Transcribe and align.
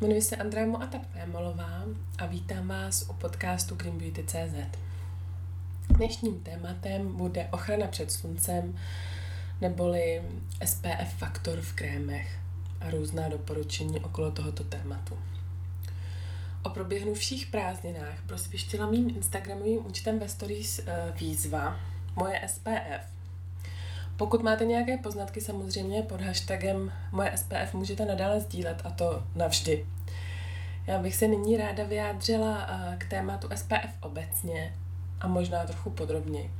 Jmenuji 0.00 0.22
se 0.22 0.36
Andrea 0.36 0.66
Moata 0.66 0.98
Pémolová 1.12 1.84
a 2.18 2.26
vítám 2.26 2.68
vás 2.68 3.06
u 3.10 3.12
podcastu 3.12 3.74
Green 3.74 3.98
Beauty 3.98 4.24
CZ. 4.26 4.78
Dnešním 5.88 6.40
tématem 6.40 7.16
bude 7.16 7.48
ochrana 7.52 7.86
před 7.86 8.12
sluncem 8.12 8.78
neboli 9.60 10.22
SPF 10.64 11.14
faktor 11.18 11.60
v 11.60 11.72
krémech 11.72 12.38
a 12.80 12.90
různá 12.90 13.28
doporučení 13.28 14.00
okolo 14.00 14.30
tohoto 14.30 14.64
tématu. 14.64 15.18
O 16.62 16.70
proběhnuvších 16.70 17.46
prázdninách 17.46 18.22
prosvištila 18.26 18.90
mým 18.90 19.10
Instagramovým 19.10 19.86
účtem 19.86 20.18
ve 20.18 20.28
stories 20.28 20.78
eh, 20.78 21.12
výzva 21.16 21.80
Moje 22.16 22.40
SPF, 22.46 23.13
pokud 24.16 24.42
máte 24.42 24.64
nějaké 24.64 24.96
poznatky, 24.96 25.40
samozřejmě 25.40 26.02
pod 26.02 26.20
hashtagem 26.20 26.92
moje 27.12 27.32
SPF 27.36 27.74
můžete 27.74 28.04
nadále 28.04 28.40
sdílet 28.40 28.82
a 28.84 28.90
to 28.90 29.22
navždy. 29.34 29.86
Já 30.86 30.98
bych 30.98 31.14
se 31.14 31.28
nyní 31.28 31.56
ráda 31.56 31.84
vyjádřila 31.84 32.66
eh, 32.68 32.96
k 32.96 33.10
tématu 33.10 33.48
SPF 33.54 33.90
obecně 34.00 34.74
a 35.20 35.28
možná 35.28 35.64
trochu 35.64 35.90
podrobněji. 35.90 36.50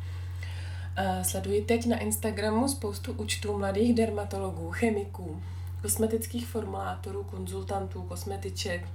Eh, 0.96 1.24
sleduji 1.24 1.62
teď 1.62 1.86
na 1.86 1.98
Instagramu 1.98 2.68
spoustu 2.68 3.12
účtů 3.12 3.58
mladých 3.58 3.94
dermatologů, 3.94 4.70
chemiků, 4.70 5.42
kosmetických 5.82 6.46
formulátorů, 6.46 7.24
konzultantů, 7.24 8.02
kosmetiček 8.02 8.88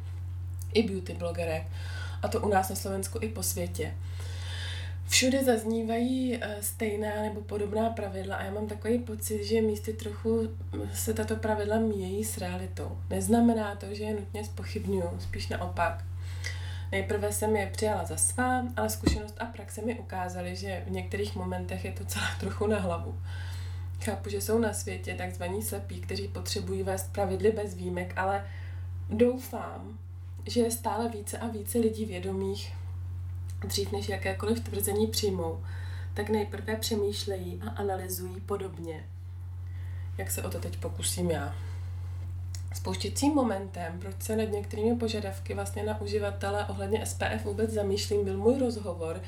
i 0.74 0.84
beauty 0.84 1.14
blogerek. 1.14 1.64
A 2.22 2.28
to 2.28 2.42
u 2.42 2.50
nás 2.50 2.70
na 2.70 2.76
Slovensku 2.76 3.20
i 3.22 3.30
po 3.30 3.44
světě 3.44 3.96
všude 5.10 5.44
zaznívají 5.44 6.38
uh, 6.38 6.44
stejná 6.62 7.22
nebo 7.24 7.42
podobná 7.42 7.90
pravidla 7.90 8.36
a 8.36 8.44
já 8.44 8.52
mám 8.52 8.68
takový 8.68 9.00
pocit, 9.00 9.44
že 9.44 9.62
místy 9.62 9.94
trochu 9.94 10.50
se 10.94 11.14
tato 11.14 11.36
pravidla 11.36 11.80
míjejí 11.80 12.24
s 12.24 12.38
realitou. 12.38 12.98
Neznamená 13.10 13.76
to, 13.76 13.94
že 13.94 14.04
je 14.04 14.14
nutně 14.14 14.46
spochybnuju, 14.46 15.10
spíš 15.20 15.48
naopak. 15.48 16.04
Nejprve 16.92 17.32
jsem 17.32 17.56
je 17.56 17.70
přijala 17.74 18.06
za 18.06 18.18
svá, 18.18 18.64
ale 18.78 18.90
zkušenost 18.90 19.36
a 19.40 19.46
praxe 19.46 19.82
mi 19.82 20.00
ukázaly, 20.00 20.56
že 20.56 20.84
v 20.88 20.92
některých 20.92 21.36
momentech 21.36 21.86
je 21.86 21.92
to 21.92 22.06
celé 22.06 22.26
trochu 22.40 22.68
na 22.68 22.80
hlavu. 22.80 23.20
Chápu, 24.04 24.30
že 24.30 24.42
jsou 24.42 24.60
na 24.60 24.74
světě 24.74 25.16
takzvaní 25.16 25.64
slepí, 25.64 26.02
kteří 26.02 26.28
potřebují 26.28 26.84
vést 26.84 27.14
pravidly 27.14 27.52
bez 27.52 27.74
výjimek, 27.74 28.14
ale 28.16 28.46
doufám, 29.10 30.00
že 30.46 30.62
je 30.62 30.72
stále 30.72 31.10
více 31.10 31.38
a 31.38 31.48
více 31.48 31.78
lidí 31.78 32.06
vědomých 32.06 32.74
dřív 33.68 33.92
než 33.92 34.10
jakékoliv 34.10 34.60
tvrzení 34.60 35.08
přijmou, 35.08 35.64
tak 36.14 36.30
nejprve 36.30 36.76
přemýšlejí 36.76 37.62
a 37.68 37.70
analyzují 37.70 38.42
podobně, 38.42 39.06
jak 40.18 40.32
se 40.32 40.44
o 40.44 40.50
to 40.50 40.60
teď 40.60 40.78
pokusím 40.78 41.32
já. 41.32 41.56
Spouštěcím 42.74 43.34
momentem, 43.34 44.00
proč 44.00 44.16
se 44.22 44.36
nad 44.36 44.52
některými 44.52 44.96
požadavky 44.96 45.54
vlastně 45.54 45.84
na 45.84 46.02
uživatele 46.02 46.66
ohledně 46.66 47.06
SPF 47.06 47.46
vůbec 47.46 47.72
zamýšlím, 47.72 48.26
byl 48.26 48.38
můj 48.38 48.60
rozhovor 48.60 49.22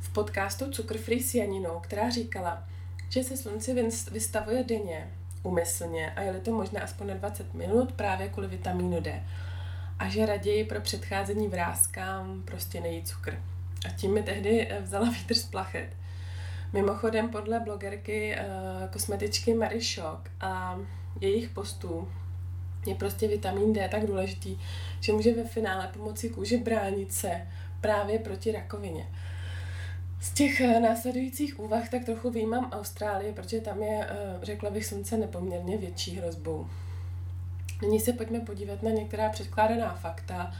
v 0.00 0.12
podcastu 0.12 0.70
Cukr 0.70 0.98
Free 0.98 1.22
s 1.22 1.34
Janinou, 1.34 1.80
která 1.80 2.10
říkala, 2.10 2.64
že 3.08 3.24
se 3.24 3.36
slunci 3.36 3.90
vystavuje 4.10 4.64
denně, 4.64 5.10
umyslně 5.42 6.10
a 6.10 6.22
je 6.22 6.40
to 6.40 6.52
možné 6.52 6.80
aspoň 6.80 7.06
na 7.06 7.14
20 7.14 7.54
minut 7.54 7.92
právě 7.92 8.28
kvůli 8.28 8.48
vitamínu 8.48 9.00
D 9.00 9.24
a 9.98 10.08
že 10.08 10.26
raději 10.26 10.64
pro 10.64 10.80
předcházení 10.80 11.48
vrázkám 11.48 12.42
prostě 12.44 12.80
nejí 12.80 13.02
cukr. 13.02 13.42
A 13.84 13.88
tím 13.88 14.14
mi 14.14 14.22
tehdy 14.22 14.68
eh, 14.70 14.80
vzala 14.80 15.10
vítr 15.10 15.34
z 15.34 15.44
plachet. 15.44 15.88
Mimochodem 16.72 17.28
podle 17.28 17.60
blogerky 17.60 18.36
uh, 18.36 18.88
kosmetičky 18.88 19.54
Mary 19.54 19.80
Shock 19.80 20.30
a 20.40 20.78
jejich 21.20 21.48
postů 21.48 22.08
je 22.86 22.94
prostě 22.94 23.28
vitamin 23.28 23.72
D 23.72 23.88
tak 23.88 24.06
důležitý, 24.06 24.58
že 25.00 25.12
může 25.12 25.34
ve 25.34 25.44
finále 25.44 25.90
pomoci 25.92 26.28
kůži 26.28 26.58
bránit 26.58 27.12
se 27.12 27.46
právě 27.80 28.18
proti 28.18 28.52
rakovině. 28.52 29.06
Z 30.20 30.32
těch 30.32 30.60
eh, 30.60 30.80
následujících 30.80 31.60
úvah 31.60 31.88
tak 31.88 32.04
trochu 32.04 32.30
výjímám 32.30 32.70
Austrálii, 32.72 33.32
protože 33.32 33.60
tam 33.60 33.82
je, 33.82 34.08
řekla 34.42 34.70
bych, 34.70 34.86
slunce 34.86 35.16
nepoměrně 35.16 35.78
větší 35.78 36.16
hrozbou. 36.16 36.66
Nyní 37.82 38.00
se 38.00 38.12
pojďme 38.12 38.40
podívat 38.40 38.82
na 38.82 38.90
některá 38.90 39.28
předkládaná 39.28 39.94
fakta, 39.94 40.52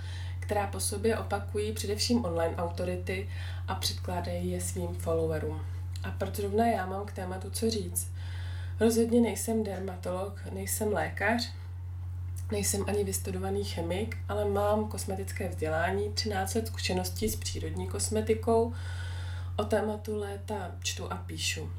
která 0.44 0.66
po 0.66 0.80
sobě 0.80 1.18
opakují 1.18 1.72
především 1.72 2.24
online 2.24 2.56
autority 2.56 3.28
a 3.68 3.74
předkládají 3.74 4.50
je 4.50 4.60
svým 4.60 4.94
followerům. 4.94 5.66
A 6.04 6.10
proto 6.10 6.36
zrovna 6.36 6.66
já 6.66 6.86
mám 6.86 7.06
k 7.06 7.12
tématu 7.12 7.50
co 7.50 7.70
říct. 7.70 8.12
Rozhodně 8.80 9.20
nejsem 9.20 9.64
dermatolog, 9.64 10.40
nejsem 10.52 10.92
lékař, 10.92 11.52
nejsem 12.52 12.84
ani 12.88 13.04
vystudovaný 13.04 13.64
chemik, 13.64 14.16
ale 14.28 14.44
mám 14.44 14.88
kosmetické 14.88 15.48
vzdělání, 15.48 16.12
13 16.12 16.54
let 16.54 16.66
zkušeností 16.66 17.28
s 17.28 17.36
přírodní 17.36 17.88
kosmetikou, 17.88 18.72
o 19.56 19.64
tématu 19.64 20.18
léta 20.18 20.70
čtu 20.82 21.12
a 21.12 21.16
píšu. 21.16 21.70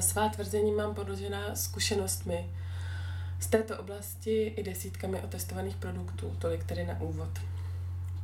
Svá 0.00 0.28
tvrzení 0.28 0.72
mám 0.72 0.94
podložená 0.94 1.54
zkušenostmi, 1.54 2.50
z 3.40 3.46
této 3.46 3.78
oblasti 3.78 4.42
i 4.42 4.62
desítkami 4.62 5.20
otestovaných 5.20 5.76
produktů, 5.76 6.36
tolik 6.38 6.64
tedy 6.64 6.86
na 6.86 7.00
úvod. 7.00 7.30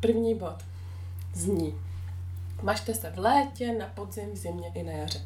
První 0.00 0.34
bod 0.34 0.65
zní, 1.34 1.75
mažte 2.62 2.95
se 2.95 3.11
v 3.11 3.19
létě, 3.19 3.72
na 3.72 3.87
podzim, 3.87 4.33
v 4.33 4.37
zimě 4.37 4.72
i 4.75 4.83
na 4.83 4.93
jaře. 4.93 5.21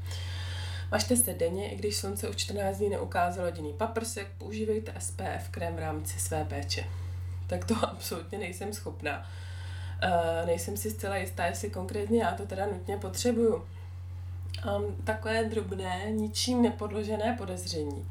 Mažte 0.91 1.17
se 1.17 1.35
denně, 1.35 1.71
i 1.71 1.77
když 1.77 1.97
slunce 1.97 2.29
už 2.29 2.37
14 2.37 2.77
dní 2.77 2.89
neukázalo 2.89 3.47
jediný 3.47 3.73
paprsek, 3.73 4.29
používejte 4.39 4.95
SPF 4.99 5.49
krém 5.51 5.77
v 5.77 5.79
rámci 5.79 6.21
své 6.21 6.45
péče. 6.45 6.85
Tak 7.47 7.65
to 7.65 7.75
absolutně 7.83 8.39
nejsem 8.39 8.73
schopná. 8.73 9.27
Uh, 10.05 10.47
nejsem 10.47 10.77
si 10.77 10.91
zcela 10.91 11.17
jistá, 11.17 11.47
jestli 11.47 11.71
konkrétně 11.71 12.23
já 12.23 12.33
to 12.33 12.47
teda 12.47 12.67
nutně 12.67 12.97
potřebuju. 12.97 13.55
Um, 13.55 14.97
takové 15.05 15.45
drobné, 15.45 16.11
ničím 16.11 16.63
nepodložené 16.63 17.35
podezření 17.39 18.07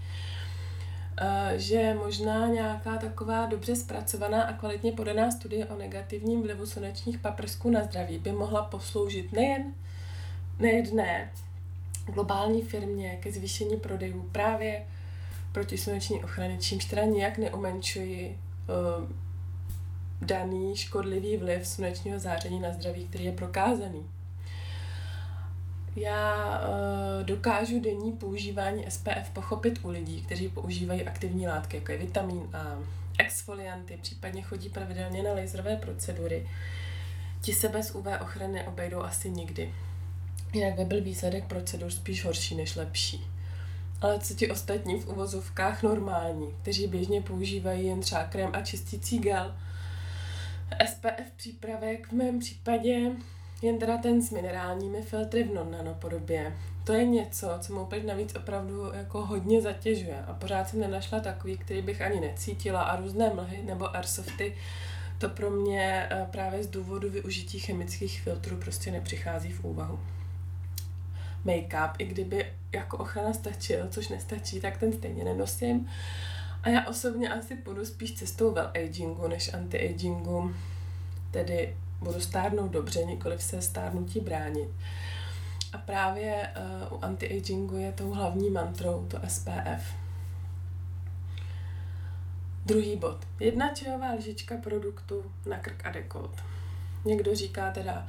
že 1.56 1.94
možná 1.94 2.48
nějaká 2.48 2.98
taková 2.98 3.46
dobře 3.46 3.76
zpracovaná 3.76 4.44
a 4.44 4.54
kvalitně 4.54 4.92
podaná 4.92 5.32
studie 5.32 5.66
o 5.66 5.78
negativním 5.78 6.42
vlivu 6.42 6.66
slunečních 6.66 7.20
paprsků 7.20 7.70
na 7.70 7.84
zdraví 7.84 8.18
by 8.18 8.32
mohla 8.32 8.64
posloužit 8.64 9.32
nejen 9.32 9.74
nejedné 10.60 11.32
globální 12.06 12.62
firmě 12.62 13.18
ke 13.22 13.32
zvýšení 13.32 13.78
prodejů 13.78 14.30
právě 14.32 14.86
proti 15.52 15.78
sluneční 15.78 16.24
ochrany, 16.24 16.58
čímž 16.58 16.86
teda 16.86 17.04
nijak 17.04 17.38
neumenčuji 17.38 18.40
uh, 19.00 19.10
daný 20.22 20.76
škodlivý 20.76 21.38
vliv 21.38 21.68
slunečního 21.68 22.20
záření 22.20 22.60
na 22.60 22.74
zdraví, 22.74 23.08
který 23.08 23.26
je 23.26 23.32
prokázaný. 23.32 24.06
Já 25.96 26.60
uh, 26.60 27.26
dokážu 27.26 27.80
denní 27.80 28.12
používání 28.12 28.86
SPF 28.90 29.30
pochopit 29.34 29.80
u 29.84 29.90
lidí, 29.90 30.22
kteří 30.22 30.50
používají 30.50 31.04
aktivní 31.04 31.48
látky, 31.48 31.78
jako 31.78 31.92
je 31.92 31.98
vitamin 31.98 32.50
A, 32.54 32.78
exfolianty, 33.20 33.98
případně 34.02 34.42
chodí 34.42 34.70
pravidelně 34.70 35.24
na 35.24 35.32
laserové 35.32 35.76
procedury. 35.76 36.48
Ti 37.42 37.54
se 37.54 37.70
bez 37.70 37.96
UV 37.96 38.06
ochrany 38.22 38.68
obejdou 38.68 39.00
asi 39.02 39.30
nikdy. 39.30 39.74
Jinak 40.54 40.76
by 40.76 40.86
byl 40.86 41.02
výsledek 41.02 41.46
procedur 41.46 41.92
spíš 41.92 42.26
horší 42.26 42.56
než 42.56 42.76
lepší. 42.76 43.26
Ale 44.02 44.20
co 44.20 44.34
ti 44.34 44.52
ostatní 44.52 45.02
v 45.02 45.08
uvozovkách 45.08 45.84
normální, 45.84 46.54
kteří 46.62 46.88
běžně 46.88 47.22
používají 47.22 47.86
jen 47.86 48.02
třeba 48.02 48.24
krém 48.24 48.50
a 48.54 48.62
čistící 48.62 49.20
gel, 49.20 49.56
SPF 50.88 51.32
přípravek 51.36 52.08
v 52.08 52.12
mém 52.12 52.40
případě 52.40 53.12
jen 53.62 53.80
teda 53.80 53.98
ten 53.98 54.22
s 54.22 54.32
minerálními 54.32 55.02
filtry 55.02 55.44
v 55.44 55.54
non-nano 55.54 55.94
podobě. 55.94 56.58
To 56.84 56.94
je 56.94 57.06
něco, 57.06 57.50
co 57.60 57.74
mě 57.74 57.82
úplně 57.82 58.04
navíc 58.04 58.36
opravdu 58.36 58.92
jako 58.94 59.26
hodně 59.26 59.62
zatěžuje 59.62 60.24
a 60.28 60.34
pořád 60.34 60.70
jsem 60.70 60.80
nenašla 60.80 61.20
takový, 61.20 61.58
který 61.58 61.82
bych 61.82 62.02
ani 62.02 62.20
necítila 62.20 62.82
a 62.82 62.96
různé 62.96 63.34
mlhy 63.34 63.62
nebo 63.64 63.96
airsofty 63.96 64.56
to 65.18 65.30
pro 65.30 65.50
mě 65.50 66.08
eh, 66.12 66.28
právě 66.32 66.64
z 66.64 66.68
důvodu 66.68 67.10
využití 67.10 67.60
chemických 67.60 68.22
filtrů 68.22 68.58
prostě 68.58 68.92
nepřichází 68.92 69.52
v 69.52 69.64
úvahu. 69.64 70.00
Make-up, 71.46 71.92
i 71.98 72.06
kdyby 72.06 72.46
jako 72.74 72.98
ochrana 72.98 73.34
stačil, 73.34 73.88
což 73.90 74.08
nestačí, 74.08 74.62
tak 74.62 74.78
ten 74.78 74.94
stejně 74.94 75.24
nenosím. 75.24 75.90
A 76.64 76.70
já 76.70 76.88
osobně 76.88 77.30
asi 77.30 77.56
půjdu 77.56 77.86
spíš 77.86 78.14
cestou 78.14 78.54
well-agingu 78.54 79.28
než 79.28 79.54
anti-agingu, 79.54 80.56
tedy 81.32 81.76
budu 82.06 82.20
stárnout 82.20 82.72
dobře, 82.72 83.06
nikoliv 83.06 83.44
se 83.44 83.62
stárnutí 83.62 84.20
bránit. 84.20 84.70
A 85.74 85.78
právě 85.78 86.50
uh, 86.90 86.98
u 86.98 87.02
anti-agingu 87.02 87.78
je 87.78 87.92
tou 87.92 88.12
hlavní 88.12 88.50
mantrou 88.50 89.06
to 89.08 89.20
SPF. 89.28 89.96
Druhý 92.66 92.96
bod. 92.96 93.18
Jedna 93.40 93.74
čajová 93.74 94.14
lžička 94.14 94.58
produktu 94.58 95.24
na 95.46 95.58
krk 95.58 95.86
a 95.86 95.92
dekolt. 95.92 96.44
Někdo 97.06 97.36
říká 97.36 97.72
teda 97.72 98.08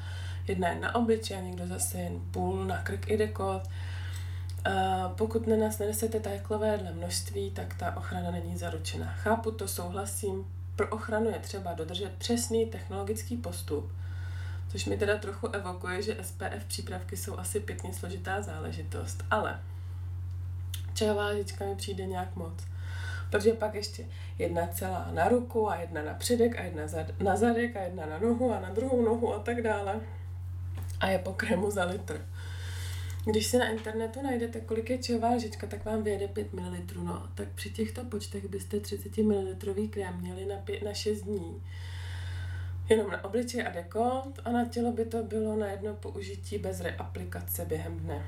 jedna 0.49 0.69
je 0.69 0.81
na 0.81 0.95
obličej 0.95 1.43
někdo 1.43 1.67
zase 1.67 1.99
jen 1.99 2.21
půl 2.31 2.65
na 2.65 2.83
krk 2.83 3.11
i 3.11 3.17
dekolt. 3.17 3.63
Uh, 3.67 5.13
pokud 5.17 5.47
na 5.47 5.57
nás 5.57 5.79
nenesete 5.79 6.21
taklové 6.21 6.93
množství, 6.93 7.51
tak 7.51 7.75
ta 7.75 7.97
ochrana 7.97 8.31
není 8.31 8.57
zaručena. 8.57 9.07
Chápu 9.07 9.51
to, 9.51 9.69
souhlasím. 9.69 10.56
Pro 10.77 10.89
ochranu 10.89 11.31
je 11.31 11.39
třeba 11.39 11.75
dodržet 11.75 12.13
přesný 12.19 12.67
technologický 12.67 13.37
postup, 13.37 13.93
což 14.69 14.85
mi 14.85 14.97
teda 14.97 15.19
trochu 15.19 15.49
evokuje, 15.49 16.03
že 16.03 16.19
SPF 16.23 16.65
přípravky 16.69 17.17
jsou 17.17 17.39
asi 17.39 17.61
pěkně 17.61 17.93
složitá 17.93 18.43
záležitost. 18.43 19.25
Ale 19.31 19.61
čajová 20.95 21.27
lžička 21.27 21.65
mi 21.65 21.77
přijde 21.77 22.07
nějak 22.07 22.37
moc. 22.37 22.67
Protože 23.31 23.53
pak 23.53 23.75
ještě 23.75 24.05
jedna 24.39 24.67
celá 24.67 25.09
na 25.13 25.29
ruku 25.29 25.71
a 25.71 25.77
jedna 25.77 26.03
na 26.03 26.15
předek 26.15 26.59
a 26.59 26.63
jedna 26.63 26.83
na 27.21 27.37
zadek 27.37 27.77
a 27.77 27.81
jedna 27.81 28.07
na 28.07 28.19
nohu 28.19 28.55
a 28.55 28.61
na 28.61 28.71
druhou 28.71 29.05
nohu 29.05 29.35
a 29.35 29.39
tak 29.39 29.63
dále. 29.63 30.01
A 31.01 31.07
je 31.07 31.19
po 31.19 31.33
krému 31.33 31.71
za 31.71 31.85
litr. 31.85 32.21
Když 33.31 33.47
si 33.47 33.59
na 33.59 33.69
internetu 33.69 34.23
najdete, 34.23 34.61
kolik 34.61 34.91
je 34.91 34.99
čajová 34.99 35.31
lžička, 35.31 35.67
tak 35.67 35.85
vám 35.85 36.03
vyjede 36.03 36.29
5 36.29 36.53
ml. 36.53 36.77
No, 37.03 37.29
tak 37.35 37.49
při 37.49 37.71
těchto 37.71 38.05
počtech 38.05 38.49
byste 38.49 38.81
30 38.81 39.19
ml 39.19 39.57
krém 39.91 40.21
měli 40.21 40.45
na, 40.45 40.57
5, 40.57 40.83
na 40.83 40.95
6 40.95 41.23
dní. 41.23 41.63
Jenom 42.89 43.11
na 43.11 43.25
obličej 43.25 43.67
a 43.67 43.71
dekolt 43.71 44.41
a 44.45 44.51
na 44.51 44.65
tělo 44.65 44.93
by 44.93 45.05
to 45.05 45.23
bylo 45.23 45.57
na 45.57 45.67
jedno 45.67 45.95
použití 45.95 46.59
bez 46.59 46.81
reaplikace 46.81 47.65
během 47.65 47.99
dne. 47.99 48.27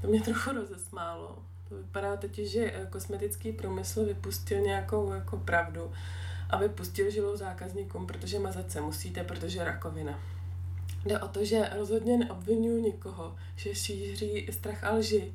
To 0.00 0.06
mě 0.06 0.20
trochu 0.20 0.52
rozesmálo. 0.52 1.38
To 1.68 1.76
vypadá 1.76 2.16
totiž, 2.16 2.50
že 2.50 2.72
eh, 2.74 2.86
kosmetický 2.90 3.52
průmysl 3.52 4.04
vypustil 4.04 4.60
nějakou 4.60 5.12
jako 5.12 5.36
pravdu 5.36 5.92
a 6.50 6.56
vypustil 6.56 7.10
žilou 7.10 7.36
zákazníkům, 7.36 8.06
protože 8.06 8.38
mazat 8.38 8.70
se 8.72 8.80
musíte, 8.80 9.24
protože 9.24 9.64
rakovina. 9.64 10.33
Jde 11.04 11.18
o 11.18 11.28
to, 11.28 11.44
že 11.44 11.70
rozhodně 11.76 12.16
neobvinuju 12.16 12.82
nikoho, 12.82 13.36
že 13.56 13.74
šíří 13.74 14.48
strach 14.50 14.84
a 14.84 14.94
lži. 14.94 15.32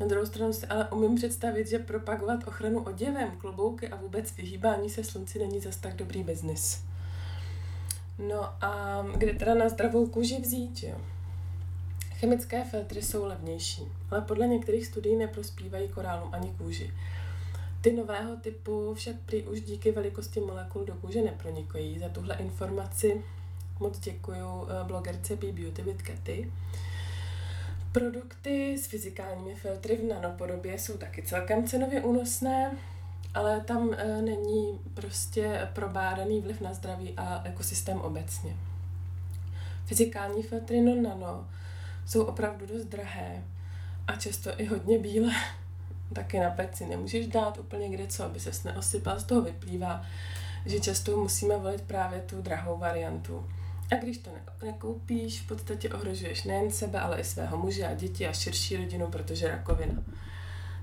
Na 0.00 0.06
druhou 0.06 0.26
stranu 0.26 0.52
si 0.52 0.66
ale 0.66 0.88
umím 0.88 1.14
představit, 1.16 1.68
že 1.68 1.78
propagovat 1.78 2.48
ochranu 2.48 2.82
oděvem, 2.82 3.30
klobouky 3.38 3.88
a 3.88 3.96
vůbec 3.96 4.36
vyhýbání 4.36 4.90
se 4.90 5.04
slunci 5.04 5.38
není 5.38 5.60
zas 5.60 5.76
tak 5.76 5.96
dobrý 5.96 6.22
biznis. 6.22 6.84
No 8.18 8.64
a 8.64 9.02
kde 9.16 9.32
teda 9.32 9.54
na 9.54 9.68
zdravou 9.68 10.06
kůži 10.06 10.40
vzít, 10.40 10.82
jo? 10.82 10.96
Chemické 12.14 12.64
filtry 12.64 13.02
jsou 13.02 13.24
levnější, 13.24 13.82
ale 14.10 14.20
podle 14.20 14.46
některých 14.46 14.86
studií 14.86 15.16
neprospívají 15.16 15.88
korálům 15.88 16.28
ani 16.32 16.48
kůži. 16.58 16.92
Ty 17.80 17.92
nového 17.92 18.36
typu 18.36 18.94
však 18.94 19.16
prý 19.26 19.42
už 19.42 19.60
díky 19.60 19.92
velikosti 19.92 20.40
molekul 20.40 20.84
do 20.84 20.94
kůže 20.94 21.22
nepronikají. 21.22 21.98
Za 21.98 22.08
tuhle 22.08 22.36
informaci 22.36 23.22
moc 23.80 23.98
děkuji 23.98 24.66
eh, 24.68 24.84
blogerce 24.84 25.36
Be 25.36 25.52
Beauty 25.52 25.82
with 25.82 26.02
Katy. 26.02 26.52
Produkty 27.92 28.78
s 28.78 28.86
fyzikálními 28.86 29.54
filtry 29.54 29.96
v 29.96 30.04
nanopodobě 30.04 30.78
jsou 30.78 30.96
taky 30.96 31.22
celkem 31.22 31.66
cenově 31.66 32.00
únosné, 32.02 32.76
ale 33.34 33.60
tam 33.60 33.94
e, 33.96 34.22
není 34.22 34.80
prostě 34.94 35.68
probádaný 35.72 36.40
vliv 36.40 36.60
na 36.60 36.74
zdraví 36.74 37.14
a 37.16 37.42
ekosystém 37.44 38.00
obecně. 38.00 38.56
Fyzikální 39.84 40.42
filtry 40.42 40.80
no 40.80 41.02
nano 41.02 41.48
jsou 42.06 42.24
opravdu 42.24 42.66
dost 42.66 42.84
drahé 42.84 43.44
a 44.06 44.16
často 44.16 44.60
i 44.60 44.64
hodně 44.64 44.98
bílé. 44.98 45.32
Taky 46.12 46.38
na 46.38 46.50
peci 46.50 46.86
nemůžeš 46.86 47.26
dát 47.26 47.58
úplně 47.58 47.88
kde 47.88 48.06
co, 48.06 48.24
aby 48.24 48.40
ses 48.40 48.64
neosypal. 48.64 49.20
Z 49.20 49.24
toho 49.24 49.42
vyplývá, 49.42 50.02
že 50.66 50.80
často 50.80 51.16
musíme 51.16 51.56
volit 51.56 51.82
právě 51.82 52.20
tu 52.20 52.42
drahou 52.42 52.78
variantu. 52.78 53.48
A 53.90 53.94
když 53.94 54.18
to 54.18 54.30
nekoupíš, 54.62 55.40
v 55.40 55.46
podstatě 55.46 55.88
ohrožuješ 55.88 56.44
nejen 56.44 56.70
sebe, 56.70 57.00
ale 57.00 57.20
i 57.20 57.24
svého 57.24 57.58
muže 57.58 57.86
a 57.86 57.94
děti 57.94 58.28
a 58.28 58.32
širší 58.32 58.76
rodinu, 58.76 59.06
protože 59.06 59.48
rakovina. 59.48 60.02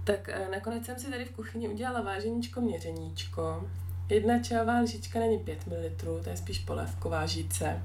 Tak 0.04 0.30
eh, 0.30 0.48
nakonec 0.51 0.86
jsem 0.86 1.00
si 1.00 1.12
tady 1.12 1.25
v 1.25 1.31
kuchyni 1.31 1.68
udělala 1.68 2.01
váženíčko 2.01 2.62
měřeníčko. 2.62 3.69
Jedna 4.09 4.39
čajová 4.39 4.80
lžička 4.80 5.19
není 5.19 5.39
5 5.39 5.68
ml, 5.68 6.21
to 6.24 6.30
je 6.30 6.38
spíš 6.38 6.59
polévková 6.59 7.25
žíce. 7.25 7.81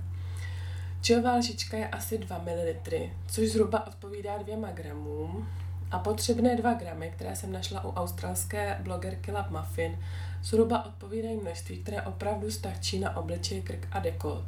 Čajová 1.01 1.37
lžička 1.37 1.77
je 1.77 1.89
asi 1.89 2.19
2 2.19 2.39
ml, 2.39 3.09
což 3.27 3.49
zhruba 3.49 3.87
odpovídá 3.87 4.39
2 4.39 4.71
gramům. 4.71 5.49
A 5.91 5.99
potřebné 5.99 6.57
2 6.57 6.75
gramy, 6.75 7.13
které 7.17 7.37
jsem 7.37 7.53
našla 7.53 7.85
u 7.85 7.93
australské 7.93 8.79
blogerky 8.83 9.33
Lab 9.33 9.51
Muffin, 9.51 9.99
zhruba 10.43 10.87
odpovídají 10.87 11.37
množství, 11.37 11.83
které 11.83 12.03
opravdu 12.03 12.51
stačí 12.51 12.99
na 12.99 13.17
obličej, 13.17 13.63
krk 13.63 13.89
a 13.93 13.99
dekolt. 13.99 14.45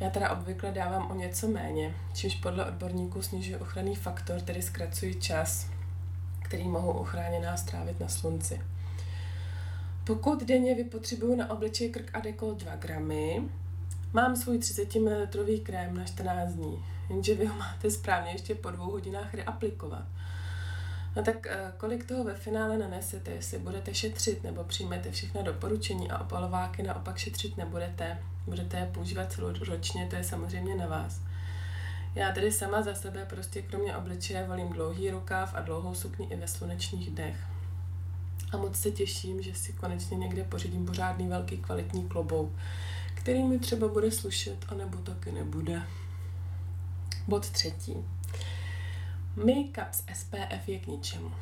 Já 0.00 0.10
teda 0.10 0.30
obvykle 0.30 0.72
dávám 0.72 1.10
o 1.10 1.14
něco 1.14 1.48
méně, 1.48 1.94
čímž 2.14 2.34
podle 2.34 2.64
odborníků 2.64 3.22
snižuje 3.22 3.58
ochranný 3.58 3.96
faktor, 3.96 4.40
tedy 4.40 4.62
zkracují 4.62 5.20
čas, 5.20 5.66
který 6.42 6.68
mohou 6.68 6.92
ochráněná 6.92 7.56
strávit 7.56 8.00
na 8.00 8.08
slunci. 8.08 8.60
Pokud 10.04 10.42
denně 10.42 10.74
vypotřebuju 10.74 11.36
na 11.36 11.50
obličej, 11.50 11.90
krk 11.90 12.10
a 12.12 12.20
dekolt 12.20 12.58
2 12.62 12.76
gramy, 12.76 13.42
mám 14.12 14.36
svůj 14.36 14.58
30 14.58 14.94
ml 14.94 15.26
krém 15.62 15.96
na 15.96 16.04
14 16.04 16.52
dní, 16.52 16.84
jenže 17.10 17.34
vy 17.34 17.46
ho 17.46 17.56
máte 17.56 17.90
správně 17.90 18.32
ještě 18.32 18.54
po 18.54 18.70
dvou 18.70 18.90
hodinách 18.90 19.34
reaplikovat. 19.34 20.04
No 21.16 21.22
tak 21.22 21.46
eh, 21.46 21.72
kolik 21.76 22.04
toho 22.04 22.24
ve 22.24 22.34
finále 22.34 22.78
nanesete, 22.78 23.30
jestli 23.30 23.58
budete 23.58 23.94
šetřit 23.94 24.42
nebo 24.42 24.64
přijmete 24.64 25.10
všechna 25.10 25.42
doporučení 25.42 26.10
a 26.10 26.18
opalováky 26.18 26.82
naopak 26.82 27.18
šetřit 27.18 27.56
nebudete, 27.56 28.18
budete 28.50 28.76
je 28.76 28.86
používat 28.86 29.32
celoročně, 29.32 30.06
to 30.06 30.16
je 30.16 30.24
samozřejmě 30.24 30.74
na 30.74 30.86
vás. 30.86 31.20
Já 32.14 32.32
tedy 32.32 32.52
sama 32.52 32.82
za 32.82 32.94
sebe 32.94 33.26
prostě 33.28 33.62
kromě 33.62 33.96
obličeje 33.96 34.46
volím 34.46 34.68
dlouhý 34.68 35.10
rukáv 35.10 35.54
a 35.54 35.60
dlouhou 35.60 35.94
sukni 35.94 36.26
i 36.26 36.36
ve 36.36 36.48
slunečních 36.48 37.10
dnech. 37.10 37.36
A 38.52 38.56
moc 38.56 38.76
se 38.76 38.90
těším, 38.90 39.42
že 39.42 39.54
si 39.54 39.72
konečně 39.72 40.16
někde 40.16 40.44
pořídím 40.44 40.86
pořádný 40.86 41.28
velký 41.28 41.58
kvalitní 41.58 42.08
klobouk, 42.08 42.50
který 43.14 43.42
mi 43.42 43.58
třeba 43.58 43.88
bude 43.88 44.10
slušet, 44.10 44.66
anebo 44.68 44.98
taky 44.98 45.32
nebude. 45.32 45.82
Bod 47.28 47.50
třetí. 47.50 47.94
Make-up 49.36 49.88
z 49.90 50.04
SPF 50.14 50.68
je 50.68 50.78
k 50.78 50.86
ničemu. 50.86 51.32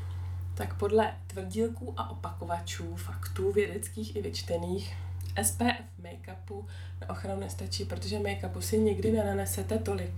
Tak 0.54 0.74
podle 0.74 1.12
tvrdílků 1.26 1.94
a 1.96 2.10
opakovačů, 2.10 2.96
faktů 2.96 3.52
vědeckých 3.52 4.16
i 4.16 4.22
vyčtených, 4.22 4.96
SPF 5.42 5.84
make-upu 6.02 6.66
na 7.00 7.10
ochranu 7.10 7.40
nestačí, 7.40 7.84
protože 7.84 8.18
make-upu 8.18 8.58
si 8.58 8.78
nikdy 8.78 9.12
nenanesete 9.12 9.78
tolik. 9.78 10.10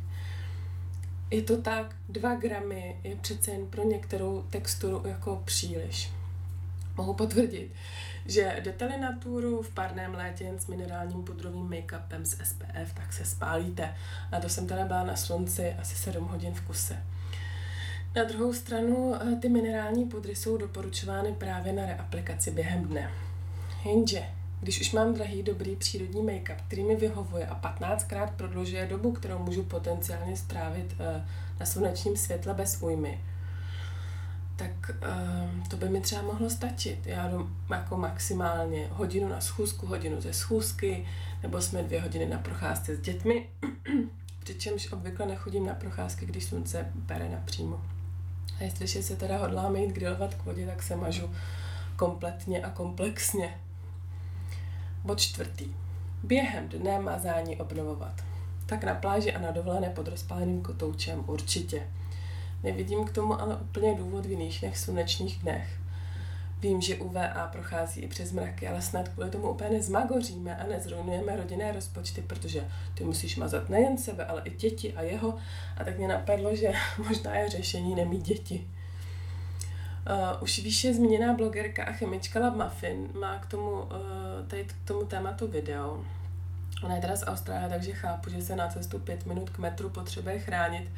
Je 1.31 1.43
to 1.43 1.57
tak, 1.57 1.97
2 2.09 2.35
gramy 2.35 2.97
je 3.05 3.17
přece 3.17 3.51
jen 3.51 3.67
pro 3.67 3.85
některou 3.85 4.43
texturu 4.51 5.03
jako 5.07 5.43
příliš. 5.45 6.13
Mohu 6.97 7.15
potvrdit, 7.15 7.73
že 8.27 8.57
jdete 8.61 8.99
na 8.99 9.19
túru 9.19 9.63
v 9.63 9.71
párném 9.71 10.15
létě 10.15 10.53
s 10.59 10.67
minerálním 10.67 11.23
pudrovým 11.23 11.71
make-upem 11.71 12.23
z 12.25 12.31
SPF, 12.31 12.95
tak 12.95 13.13
se 13.13 13.25
spálíte. 13.25 13.95
A 14.33 14.41
to 14.41 14.49
jsem 14.49 14.67
teda 14.67 14.85
byla 14.85 15.05
na 15.05 15.17
slunci 15.17 15.73
asi 15.73 15.97
7 15.97 16.25
hodin 16.25 16.55
v 16.55 16.61
kuse. 16.61 17.03
Na 18.17 18.25
druhou 18.25 18.53
stranu 18.53 19.15
eh, 19.15 19.37
ty 19.37 19.49
minerální 19.49 20.05
pudry 20.05 20.37
jsou 20.37 20.57
doporučovány 20.57 21.33
právě 21.33 21.73
na 21.73 21.87
reaplikaci 21.87 22.51
během 22.51 22.85
dne. 22.85 23.11
Jenže, 23.85 24.23
když 24.61 24.81
už 24.81 24.93
mám 24.93 25.15
drahý, 25.15 25.43
dobrý 25.43 25.77
přírodní 25.77 26.23
make-up, 26.23 26.57
který 26.67 26.85
mi 26.85 26.97
vyhovuje 26.97 27.47
a 27.47 27.61
15krát 27.61 28.29
prodlužuje 28.37 28.87
dobu, 28.87 29.13
kterou 29.13 29.39
můžu 29.39 29.63
potenciálně 29.63 30.37
strávit 30.37 30.95
eh, 30.99 31.25
na 31.61 31.67
slunečním 31.67 32.17
světle 32.17 32.55
bez 32.55 32.83
újmy, 32.83 33.21
tak 34.61 34.91
uh, 34.91 35.69
to 35.69 35.77
by 35.77 35.89
mi 35.89 36.01
třeba 36.01 36.23
mohlo 36.23 36.51
stačit. 36.51 37.07
Já 37.07 37.29
jdu 37.29 37.51
jako 37.71 37.97
maximálně 37.97 38.89
hodinu 38.91 39.29
na 39.29 39.41
schůzku, 39.41 39.87
hodinu 39.87 40.21
ze 40.21 40.33
schůzky, 40.33 41.07
nebo 41.43 41.61
jsme 41.61 41.83
dvě 41.83 42.01
hodiny 42.01 42.27
na 42.27 42.39
procházce 42.39 42.97
s 42.97 43.01
dětmi, 43.01 43.49
přičemž 44.45 44.93
obvykle 44.93 45.27
nechodím 45.27 45.67
na 45.67 45.75
procházky, 45.75 46.27
když 46.27 46.45
slunce 46.45 46.87
bere 46.95 47.29
napřímo. 47.29 47.81
A 48.61 48.65
jestliže 48.65 49.03
se 49.03 49.17
teda 49.17 49.39
hodláme 49.39 49.79
jít 49.79 49.93
grilovat 49.93 50.35
k 50.35 50.45
vodě, 50.45 50.67
tak 50.67 50.83
se 50.83 50.97
mažu 50.97 51.31
kompletně 51.97 52.63
a 52.63 52.71
komplexně. 52.71 53.61
Bod 55.05 55.21
čtvrtý. 55.21 55.75
Během 56.23 56.69
dne 56.69 56.99
mazání 56.99 57.57
obnovovat. 57.57 58.15
Tak 58.67 58.85
na 58.85 58.95
pláži 58.95 59.33
a 59.33 59.41
na 59.41 59.51
dovolené 59.51 59.91
pod 59.91 60.09
rozpáleným 60.09 60.63
kotoučem 60.63 61.25
určitě. 61.27 61.87
Nevidím 62.63 63.05
k 63.05 63.13
tomu 63.13 63.41
ale 63.41 63.57
úplně 63.57 63.95
důvod 63.95 64.27
v 64.27 64.31
jiných 64.31 64.63
než 64.63 64.79
slunečních 64.79 65.39
dnech. 65.39 65.81
Vím, 66.61 66.81
že 66.81 66.97
UVA 66.97 67.49
prochází 67.53 68.01
i 68.01 68.09
přes 68.09 68.33
mraky, 68.33 68.69
ale 68.69 68.83
snad 68.83 69.09
kvůli 69.09 69.31
tomu 69.31 69.51
úplně 69.51 69.71
nezmagoříme 69.71 70.57
a 70.57 70.67
nezrujnujeme 70.67 71.37
rodinné 71.37 71.73
rozpočty, 71.73 72.23
protože 72.23 72.69
ty 72.95 73.05
musíš 73.05 73.37
mazat 73.37 73.69
nejen 73.69 73.99
sebe, 73.99 74.25
ale 74.25 74.43
i 74.45 74.51
děti 74.51 74.95
a 74.95 75.03
jeho. 75.03 75.35
A 75.77 75.85
tak 75.85 75.99
mě 75.99 76.09
napadlo, 76.09 76.57
že 76.57 76.73
možná 77.09 77.37
je 77.37 77.49
řešení 77.49 77.95
nemít 77.95 78.23
děti. 78.23 78.69
Uh, 80.07 80.43
už 80.43 80.59
výše 80.59 80.95
zmíněná 80.95 81.33
blogerka 81.33 81.85
a 81.85 81.93
chemička 81.93 82.41
Lab 82.41 82.57
Muffin 82.57 83.09
má 83.21 83.39
k 83.39 83.47
tomu, 83.47 83.71
uh, 83.71 83.89
tady 84.49 84.65
k 84.65 84.75
tomu 84.85 85.05
tématu 85.05 85.49
video. 85.49 86.05
Ona 86.83 86.95
je 86.95 87.01
teda 87.01 87.17
z 87.17 87.27
Austrálie, 87.27 87.69
takže 87.69 87.93
chápu, 87.93 88.31
že 88.31 88.43
se 88.43 88.57
na 88.57 88.69
cestu 88.69 88.99
pět 88.99 89.27
minut 89.27 89.51
k 89.51 89.59
metru 89.59 89.91
potřebuje 89.91 90.39
chránit. 90.39 90.91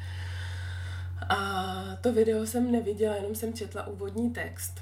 A 1.29 1.73
to 2.01 2.13
video 2.13 2.45
jsem 2.45 2.71
neviděla, 2.71 3.15
jenom 3.15 3.35
jsem 3.35 3.53
četla 3.53 3.87
úvodní 3.87 4.29
text. 4.29 4.81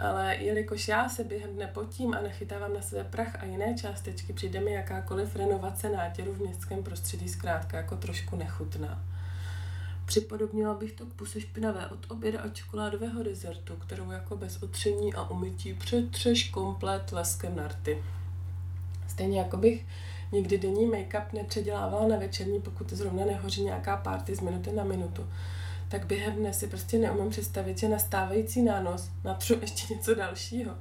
Ale 0.00 0.36
jelikož 0.36 0.88
já 0.88 1.08
se 1.08 1.24
během 1.24 1.50
dne 1.54 1.66
potím 1.66 2.14
a 2.14 2.20
nechytávám 2.20 2.74
na 2.74 2.80
sebe 2.82 3.04
prach 3.04 3.42
a 3.42 3.44
jiné 3.44 3.74
částečky, 3.74 4.32
přijde 4.32 4.60
mi 4.60 4.72
jakákoliv 4.72 5.36
renovace 5.36 5.88
nátěru 5.88 6.32
v 6.32 6.40
městském 6.40 6.82
prostředí 6.82 7.28
zkrátka 7.28 7.76
jako 7.76 7.96
trošku 7.96 8.36
nechutná. 8.36 9.04
Připodobnila 10.06 10.74
bych 10.74 10.92
to 10.92 11.06
k 11.06 11.12
puse 11.12 11.40
špinavé 11.40 11.86
od 11.86 12.10
oběda 12.10 12.40
a 12.40 12.48
čokoládového 12.48 13.22
dezertu, 13.22 13.76
kterou 13.76 14.10
jako 14.10 14.36
bez 14.36 14.62
otření 14.62 15.14
a 15.14 15.30
umytí 15.30 15.74
přetřeš 15.74 16.48
komplet 16.48 17.12
leskem 17.12 17.56
narty. 17.56 18.02
Stejně 19.08 19.38
jako 19.38 19.56
bych 19.56 19.86
nikdy 20.32 20.58
denní 20.58 20.86
make-up 20.86 21.32
nepředělávala 21.32 22.08
na 22.08 22.16
večerní, 22.16 22.60
pokud 22.60 22.92
zrovna 22.92 23.24
nehoří 23.24 23.64
nějaká 23.64 23.96
party 23.96 24.36
z 24.36 24.40
minuty 24.40 24.72
na 24.72 24.84
minutu 24.84 25.26
tak 25.94 26.06
během 26.06 26.34
dne 26.34 26.54
si 26.54 26.66
prostě 26.66 26.98
neumím 26.98 27.30
představit, 27.30 27.78
že 27.78 27.88
nastávající 27.88 28.62
nános 28.62 29.10
natřu 29.24 29.58
ještě 29.60 29.94
něco 29.94 30.14
dalšího. 30.14 30.74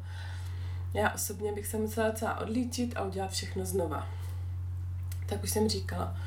Já 0.94 1.14
osobně 1.14 1.52
bych 1.54 1.68
se 1.68 1.78
musela 1.78 2.12
celá 2.12 2.40
odlíčit 2.40 2.98
a 2.98 3.04
udělat 3.04 3.32
všechno 3.32 3.66
znova. 3.66 4.08
Tak 5.26 5.44
už 5.44 5.50
jsem 5.50 5.70
říkala, 5.70 6.18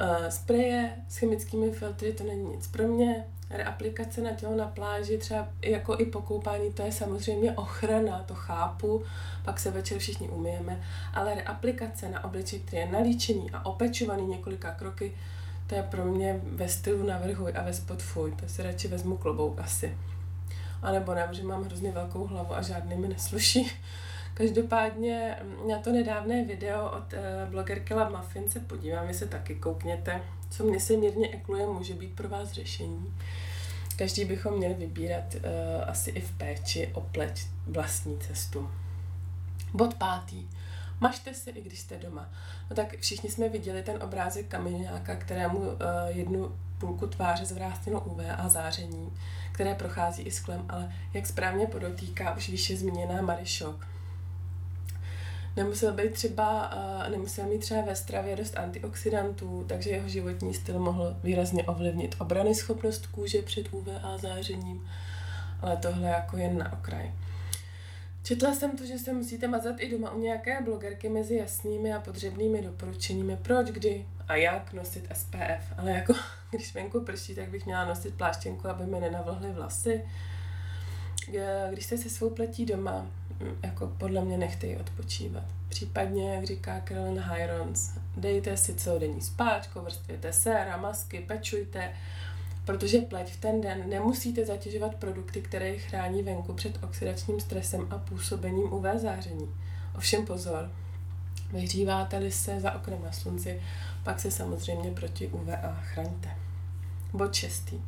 uh, 0.00 0.28
spreje 0.28 0.90
s 1.08 1.16
chemickými 1.16 1.70
filtry 1.70 2.12
to 2.12 2.24
není 2.24 2.50
nic 2.50 2.66
pro 2.66 2.88
mě, 2.88 3.24
reaplikace 3.50 4.20
na 4.20 4.30
tělo 4.30 4.56
na 4.56 4.66
pláži, 4.66 5.18
třeba 5.18 5.48
jako 5.62 5.96
i 5.98 6.06
pokoupání, 6.06 6.72
to 6.72 6.82
je 6.82 6.92
samozřejmě 6.92 7.52
ochrana, 7.52 8.22
to 8.22 8.34
chápu, 8.34 9.02
pak 9.44 9.60
se 9.60 9.70
večer 9.70 9.98
všichni 9.98 10.28
umyjeme, 10.28 10.82
ale 11.14 11.34
reaplikace 11.34 12.08
na 12.08 12.24
obličej, 12.24 12.60
který 12.60 12.82
je 12.82 12.92
nalíčený 12.92 13.50
a 13.50 13.66
opečovaný 13.66 14.26
několika 14.26 14.70
kroky, 14.70 15.12
to 15.66 15.74
je 15.74 15.82
pro 15.82 16.04
mě 16.04 16.40
ve 16.44 16.68
stylu 16.68 17.06
navrhuj 17.06 17.52
a 17.56 17.62
ve 17.62 17.72
spod 17.72 18.02
fuj, 18.02 18.32
to 18.32 18.48
si 18.48 18.62
radši 18.62 18.88
vezmu 18.88 19.16
klobouk 19.16 19.58
asi. 19.58 19.98
A 20.82 20.92
nebo 20.92 21.14
ne, 21.14 21.28
že 21.32 21.42
mám 21.42 21.64
hrozně 21.64 21.92
velkou 21.92 22.26
hlavu 22.26 22.54
a 22.54 22.62
žádný 22.62 22.96
mi 22.96 23.08
nesluší. 23.08 23.70
Každopádně 24.34 25.36
mm, 25.42 25.68
na 25.68 25.78
to 25.78 25.92
nedávné 25.92 26.44
video 26.44 26.90
od 26.90 27.12
uh, 27.12 27.50
blogerky 27.50 27.94
Lab 27.94 28.10
Muffin 28.10 28.50
se 28.50 28.60
podívám, 28.60 29.14
se 29.14 29.26
taky 29.26 29.54
koukněte. 29.54 30.22
Co 30.50 30.64
mě 30.64 30.80
se 30.80 30.96
mírně 30.96 31.28
ekluje, 31.28 31.66
může 31.66 31.94
být 31.94 32.16
pro 32.16 32.28
vás 32.28 32.52
řešení. 32.52 33.14
Každý 33.96 34.24
bychom 34.24 34.56
měli 34.56 34.74
vybírat 34.74 35.34
uh, 35.34 35.40
asi 35.86 36.10
i 36.10 36.20
v 36.20 36.32
péči 36.32 36.90
o 36.94 37.00
pleť 37.00 37.46
vlastní 37.66 38.18
cestu. 38.18 38.70
Bod 39.74 39.94
pátý. 39.94 40.48
Mažte 41.00 41.34
se, 41.34 41.50
i 41.50 41.62
když 41.62 41.78
jste 41.78 41.96
doma. 41.96 42.28
No 42.70 42.76
tak 42.76 42.96
všichni 42.96 43.30
jsme 43.30 43.48
viděli 43.48 43.82
ten 43.82 44.02
obrázek 44.02 44.46
kameňáka, 44.46 45.16
kterému 45.16 45.58
uh, 45.58 45.76
jednu 46.08 46.52
půlku 46.78 47.06
tváře 47.06 47.44
zvrásněno 47.44 48.00
UV 48.00 48.20
a 48.36 48.48
záření, 48.48 49.12
které 49.52 49.74
prochází 49.74 50.22
i 50.22 50.30
sklem, 50.30 50.64
ale 50.68 50.92
jak 51.14 51.26
správně 51.26 51.66
podotýká 51.66 52.36
už 52.36 52.48
výše 52.48 52.76
zmíněná 52.76 53.22
Marišok. 53.22 53.93
Nemusel 55.56 55.92
být 55.92 56.12
třeba, 56.12 56.76
uh, 56.76 57.10
nemusel 57.10 57.46
mít 57.46 57.58
třeba 57.58 57.80
ve 57.80 57.96
stravě 57.96 58.36
dost 58.36 58.58
antioxidantů, 58.58 59.64
takže 59.68 59.90
jeho 59.90 60.08
životní 60.08 60.54
styl 60.54 60.78
mohl 60.78 61.16
výrazně 61.22 61.64
ovlivnit 61.64 62.16
obrany 62.18 62.54
schopnost 62.54 63.06
kůže 63.06 63.42
před 63.42 63.66
UVA 63.72 64.18
zářením, 64.18 64.88
ale 65.60 65.76
tohle 65.76 66.08
jako 66.08 66.36
jen 66.36 66.58
na 66.58 66.72
okraj. 66.72 67.12
Četla 68.22 68.54
jsem 68.54 68.76
to, 68.76 68.86
že 68.86 68.98
se 68.98 69.12
musíte 69.12 69.48
mazat 69.48 69.76
i 69.78 69.90
doma 69.90 70.10
u 70.10 70.20
nějaké 70.20 70.62
blogerky 70.62 71.08
mezi 71.08 71.34
jasnými 71.34 71.94
a 71.94 72.00
potřebnými 72.00 72.62
doporučeními, 72.62 73.36
proč, 73.36 73.66
kdy 73.66 74.06
a 74.28 74.36
jak 74.36 74.72
nosit 74.72 75.08
SPF. 75.14 75.78
Ale 75.78 75.90
jako, 75.90 76.14
když 76.50 76.74
venku 76.74 77.00
prší, 77.00 77.34
tak 77.34 77.48
bych 77.48 77.66
měla 77.66 77.84
nosit 77.84 78.14
pláštěnku, 78.14 78.68
aby 78.68 78.86
mi 78.86 79.00
nenavlhly 79.00 79.52
vlasy. 79.52 80.04
Když 81.70 81.86
jste 81.86 81.98
se 81.98 82.10
svou 82.10 82.30
pletí 82.30 82.66
doma, 82.66 83.06
jako 83.62 83.86
podle 83.86 84.24
mě 84.24 84.38
nechte 84.38 84.66
ji 84.66 84.76
odpočívat. 84.76 85.44
Případně, 85.68 86.34
jak 86.34 86.44
říká 86.44 86.82
Carolyn 86.88 87.20
Hirons, 87.20 87.90
dejte 88.16 88.56
si 88.56 88.74
celodenní 88.74 89.20
spáčko, 89.20 89.82
vrstvěte 89.82 90.32
séra, 90.32 90.76
masky, 90.76 91.20
pečujte, 91.20 91.92
protože 92.64 92.98
pleť 92.98 93.32
v 93.32 93.40
ten 93.40 93.60
den 93.60 93.90
nemusíte 93.90 94.46
zatěžovat 94.46 94.94
produkty, 94.94 95.42
které 95.42 95.78
chrání 95.78 96.22
venku 96.22 96.52
před 96.52 96.84
oxidačním 96.84 97.40
stresem 97.40 97.86
a 97.90 97.98
působením 97.98 98.72
UV 98.72 98.84
záření. 98.96 99.48
Ovšem 99.96 100.26
pozor, 100.26 100.70
vyhříváte-li 101.52 102.32
se 102.32 102.60
za 102.60 102.74
oknem 102.74 103.02
na 103.04 103.12
slunci, 103.12 103.62
pak 104.04 104.20
se 104.20 104.30
samozřejmě 104.30 104.90
proti 104.90 105.28
UVA 105.28 105.80
chraňte. 105.82 106.30
Bod 107.12 107.34
šestý. 107.34 107.80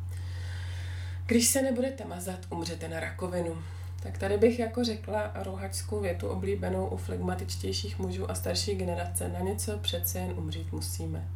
Když 1.25 1.47
se 1.47 1.61
nebudete 1.61 2.05
mazat, 2.05 2.39
umřete 2.49 2.87
na 2.87 2.99
rakovinu. 2.99 3.63
Tak 4.07 4.17
tady 4.17 4.37
bych 4.37 4.59
jako 4.59 4.83
řekla 4.83 5.31
rouhačskou 5.35 5.99
větu 5.99 6.27
oblíbenou 6.27 6.87
u 6.87 6.97
flegmatičtějších 6.97 7.99
mužů 7.99 8.31
a 8.31 8.35
starší 8.35 8.75
generace. 8.75 9.29
Na 9.29 9.39
něco 9.39 9.77
přece 9.77 10.19
jen 10.19 10.33
umřít 10.37 10.71
musíme. 10.71 11.27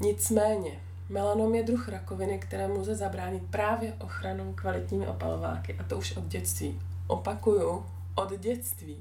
Nicméně, 0.00 0.70
Melanom 1.08 1.54
je 1.54 1.62
druh 1.62 1.88
rakoviny, 1.88 2.38
kterému 2.38 2.80
lze 2.80 2.94
zabránit 2.94 3.42
právě 3.50 3.92
ochranou 3.98 4.52
kvalitními 4.52 5.06
opalováky, 5.06 5.76
a 5.78 5.84
to 5.84 5.98
už 5.98 6.16
od 6.16 6.24
dětství. 6.24 6.80
Opakuju, 7.06 7.86
od 8.14 8.38
dětství. 8.38 8.96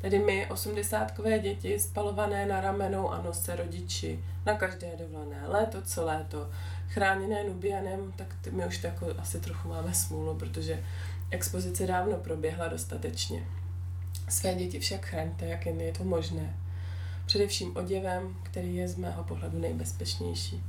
Tedy 0.00 0.18
my, 0.18 0.46
osmdesátkové 0.46 1.38
děti, 1.38 1.78
spalované 1.78 2.46
na 2.46 2.60
ramenou 2.60 3.08
a 3.08 3.22
nose 3.22 3.56
rodiči, 3.56 4.24
na 4.46 4.54
každé 4.54 4.96
dovolené, 4.98 5.42
léto 5.46 5.82
co 5.82 6.04
léto, 6.04 6.50
chráněné 6.88 7.44
Nubianem, 7.44 8.12
tak 8.16 8.36
my 8.50 8.66
už 8.66 8.78
tako 8.78 9.06
asi 9.18 9.40
trochu 9.40 9.68
máme 9.68 9.94
smůlu, 9.94 10.34
protože 10.34 10.84
expozice 11.30 11.86
dávno 11.86 12.16
proběhla 12.16 12.68
dostatečně. 12.68 13.46
Své 14.28 14.54
děti 14.54 14.78
však 14.78 15.06
chraňte, 15.06 15.46
jak 15.46 15.66
jen 15.66 15.80
je 15.80 15.92
to 15.92 16.04
možné. 16.04 16.56
Především 17.26 17.76
oděvem, 17.76 18.36
který 18.42 18.76
je 18.76 18.88
z 18.88 18.96
mého 18.96 19.24
pohledu 19.24 19.58
nejbezpečnější. 19.58 20.62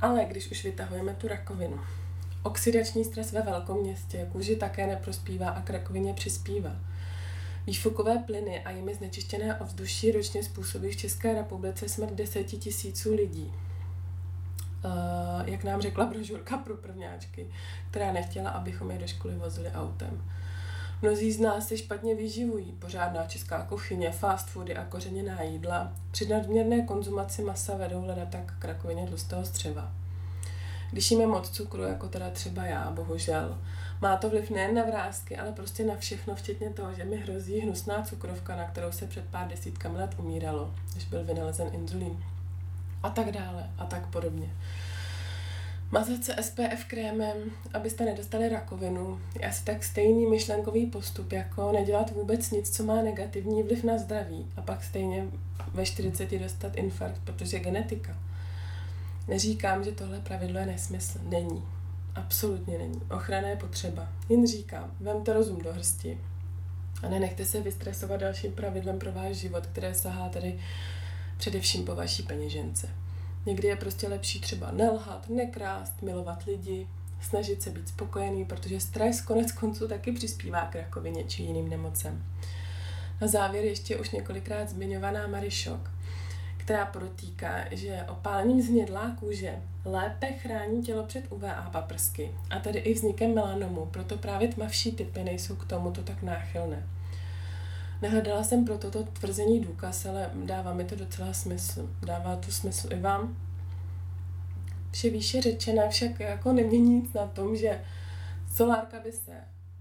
Ale 0.00 0.24
když 0.24 0.50
už 0.50 0.64
vytahujeme 0.64 1.14
tu 1.14 1.28
rakovinu, 1.28 1.80
oxidační 2.42 3.04
stres 3.04 3.32
ve 3.32 3.42
velkom 3.42 3.80
městě 3.80 4.28
kůži 4.32 4.56
také 4.56 4.86
neprospívá 4.86 5.48
a 5.48 5.62
k 5.62 5.70
rakovině 5.70 6.14
přispívá. 6.14 6.76
Výfukové 7.66 8.18
plyny 8.18 8.64
a 8.64 8.70
jimi 8.70 8.94
znečištěné 8.94 9.54
ovzduší 9.54 10.12
ročně 10.12 10.42
způsobí 10.42 10.90
v 10.90 10.96
České 10.96 11.34
republice 11.34 11.88
smrt 11.88 12.12
deseti 12.12 12.56
tisíců 12.56 13.14
lidí. 13.14 13.52
Uh, 14.84 15.48
jak 15.48 15.64
nám 15.64 15.80
řekla 15.80 16.06
brožurka 16.06 16.58
pro 16.58 16.76
prvňáčky, 16.76 17.46
která 17.90 18.12
nechtěla, 18.12 18.50
abychom 18.50 18.90
je 18.90 18.98
do 18.98 19.06
školy 19.06 19.34
vozili 19.34 19.70
autem. 19.70 20.22
Mnozí 21.02 21.32
z 21.32 21.40
nás 21.40 21.68
se 21.68 21.76
špatně 21.76 22.14
vyživují. 22.14 22.72
Pořádná 22.72 23.26
česká 23.26 23.62
kuchyně, 23.62 24.10
fast 24.10 24.48
foody 24.48 24.76
a 24.76 24.84
kořeněná 24.84 25.42
jídla 25.42 25.92
při 26.10 26.28
nadměrné 26.28 26.82
konzumaci 26.82 27.42
masa 27.42 27.76
vedou 27.76 28.06
leda 28.06 28.26
tak 28.26 28.54
k 28.58 28.64
rakovině 28.64 29.06
tlustého 29.06 29.44
střeva. 29.44 29.92
Když 30.90 31.10
jíme 31.10 31.26
moc 31.26 31.50
cukru, 31.50 31.82
jako 31.82 32.08
teda 32.08 32.30
třeba 32.30 32.64
já, 32.64 32.90
bohužel, 32.90 33.58
má 34.00 34.16
to 34.16 34.30
vliv 34.30 34.50
nejen 34.50 34.74
na 34.74 34.84
vrázky, 34.84 35.36
ale 35.36 35.52
prostě 35.52 35.84
na 35.84 35.96
všechno, 35.96 36.34
včetně 36.34 36.70
toho, 36.70 36.94
že 36.94 37.04
mi 37.04 37.16
hrozí 37.16 37.60
hnusná 37.60 38.02
cukrovka, 38.02 38.56
na 38.56 38.64
kterou 38.64 38.92
se 38.92 39.06
před 39.06 39.24
pár 39.24 39.48
desítkami 39.48 39.96
let 39.96 40.14
umíralo, 40.18 40.74
když 40.92 41.04
byl 41.04 41.24
vynalezen 41.24 41.68
inzulín. 41.72 42.24
A 43.02 43.10
tak 43.10 43.32
dále, 43.32 43.70
a 43.78 43.86
tak 43.86 44.06
podobně. 44.06 44.50
Mazat 45.90 46.24
se 46.24 46.36
SPF 46.42 46.84
krémem, 46.86 47.36
abyste 47.74 48.04
nedostali 48.04 48.48
rakovinu, 48.48 49.20
je 49.40 49.48
asi 49.48 49.64
tak 49.64 49.84
stejný 49.84 50.26
myšlenkový 50.26 50.86
postup, 50.86 51.32
jako 51.32 51.72
nedělat 51.72 52.10
vůbec 52.10 52.50
nic, 52.50 52.76
co 52.76 52.84
má 52.84 53.02
negativní 53.02 53.62
vliv 53.62 53.84
na 53.84 53.98
zdraví 53.98 54.46
a 54.56 54.62
pak 54.62 54.84
stejně 54.84 55.26
ve 55.74 55.86
40 55.86 56.38
dostat 56.38 56.76
infarkt, 56.76 57.20
protože 57.24 57.58
genetika. 57.58 58.16
Neříkám, 59.28 59.84
že 59.84 59.92
tohle 59.92 60.20
pravidlo 60.20 60.58
je 60.58 60.66
nesmysl. 60.66 61.18
Není. 61.22 61.64
Absolutně 62.14 62.78
není. 62.78 63.00
Ochrana 63.10 63.48
je 63.48 63.56
potřeba. 63.56 64.08
Jen 64.28 64.46
říkám, 64.46 64.90
vemte 65.00 65.32
rozum 65.32 65.62
do 65.62 65.72
hrsti 65.72 66.18
a 67.02 67.08
nenechte 67.08 67.44
se 67.44 67.60
vystresovat 67.60 68.20
dalším 68.20 68.52
pravidlem 68.52 68.98
pro 68.98 69.12
váš 69.12 69.36
život, 69.36 69.66
které 69.66 69.94
sahá 69.94 70.28
tedy 70.28 70.58
především 71.38 71.84
po 71.84 71.94
vaší 71.94 72.22
peněžence. 72.22 72.88
Někdy 73.46 73.68
je 73.68 73.76
prostě 73.76 74.08
lepší 74.08 74.40
třeba 74.40 74.70
nelhat, 74.70 75.28
nekrást, 75.28 76.02
milovat 76.02 76.44
lidi, 76.44 76.86
snažit 77.20 77.62
se 77.62 77.70
být 77.70 77.88
spokojený, 77.88 78.44
protože 78.44 78.80
stres 78.80 79.20
konec 79.20 79.52
konců 79.52 79.88
taky 79.88 80.12
přispívá 80.12 80.60
k 80.60 80.74
rakovině 80.74 81.24
či 81.24 81.42
jiným 81.42 81.68
nemocem. 81.68 82.24
Na 83.20 83.26
závěr 83.26 83.64
ještě 83.64 83.96
už 83.96 84.10
několikrát 84.10 84.68
zmiňovaná 84.68 85.26
Marišok, 85.26 85.90
která 86.56 86.86
protýká, 86.86 87.64
že 87.70 88.04
opálením 88.08 88.62
zhnědlá 88.62 89.16
kůže 89.18 89.62
lépe 89.84 90.26
chrání 90.26 90.82
tělo 90.82 91.02
před 91.02 91.24
UVA 91.32 91.68
paprsky 91.72 92.30
a 92.50 92.58
tedy 92.58 92.78
i 92.78 92.94
vznikem 92.94 93.34
melanomu, 93.34 93.86
proto 93.86 94.18
právě 94.18 94.48
tmavší 94.48 94.92
typy 94.92 95.24
nejsou 95.24 95.56
k 95.56 95.66
tomuto 95.66 96.02
tak 96.02 96.22
náchylné. 96.22 96.86
Nehledala 98.02 98.44
jsem 98.44 98.64
pro 98.64 98.78
toto 98.78 99.04
tvrzení 99.04 99.60
důkaz, 99.60 100.06
ale 100.06 100.30
dává 100.34 100.74
mi 100.74 100.84
to 100.84 100.94
docela 100.94 101.32
smysl. 101.32 101.90
Dává 102.02 102.36
to 102.36 102.52
smysl 102.52 102.92
i 102.92 103.00
vám? 103.00 103.36
Vše 104.90 105.10
výše 105.10 105.42
řečené 105.42 105.88
však 105.88 106.20
jako 106.20 106.52
nemění 106.52 107.00
nic 107.00 107.12
na 107.12 107.26
tom, 107.26 107.56
že 107.56 107.84
solárka 108.54 109.00
by 109.00 109.12
se 109.12 109.32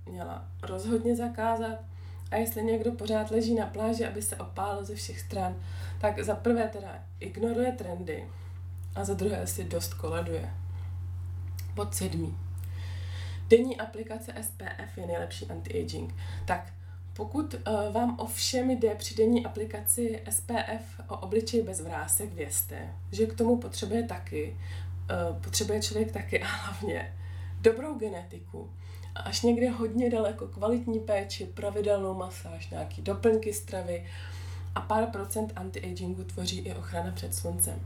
měla 0.05 0.47
rozhodně 0.63 1.15
zakázat 1.15 1.79
a 2.31 2.36
jestli 2.36 2.63
někdo 2.63 2.91
pořád 2.91 3.31
leží 3.31 3.55
na 3.55 3.65
pláži, 3.65 4.05
aby 4.05 4.21
se 4.21 4.36
opálil 4.36 4.86
ze 4.86 4.95
všech 4.95 5.19
stran, 5.19 5.55
tak 6.01 6.24
za 6.24 6.36
prvé 6.36 6.67
teda 6.67 7.03
ignoruje 7.19 7.71
trendy 7.71 8.29
a 8.95 9.03
za 9.03 9.13
druhé 9.13 9.47
si 9.47 9.63
dost 9.63 9.93
koleduje. 9.93 10.53
Bod 11.75 11.95
sedmý. 11.95 12.38
Denní 13.47 13.77
aplikace 13.77 14.33
SPF 14.41 14.97
je 14.97 15.07
nejlepší 15.07 15.45
anti-aging. 15.45 16.13
Tak 16.45 16.74
pokud 17.17 17.53
uh, 17.53 17.93
vám 17.93 18.19
ovšem 18.19 18.71
jde 18.71 18.95
při 18.95 19.15
denní 19.15 19.45
aplikaci 19.45 20.21
SPF 20.29 21.00
o 21.07 21.17
obličej 21.17 21.62
bez 21.62 21.81
vrásek, 21.81 22.33
vězte, 22.33 22.95
že 23.12 23.25
k 23.25 23.33
tomu 23.33 23.57
potřebuje 23.57 24.03
taky, 24.03 24.57
uh, 25.29 25.41
potřebuje 25.41 25.81
člověk 25.81 26.12
taky 26.12 26.41
a 26.41 26.47
hlavně 26.47 27.13
dobrou 27.62 27.97
genetiku 27.97 28.69
a 29.15 29.19
až 29.19 29.41
někde 29.41 29.69
hodně 29.69 30.09
daleko 30.09 30.47
kvalitní 30.47 31.00
péči, 31.00 31.45
pravidelnou 31.45 32.13
masáž, 32.13 32.69
nějaký 32.69 33.01
doplňky 33.01 33.53
stravy 33.53 34.05
a 34.75 34.81
pár 34.81 35.05
procent 35.05 35.53
anti-agingu 35.55 36.24
tvoří 36.24 36.59
i 36.59 36.74
ochrana 36.74 37.12
před 37.12 37.36
sluncem. 37.36 37.79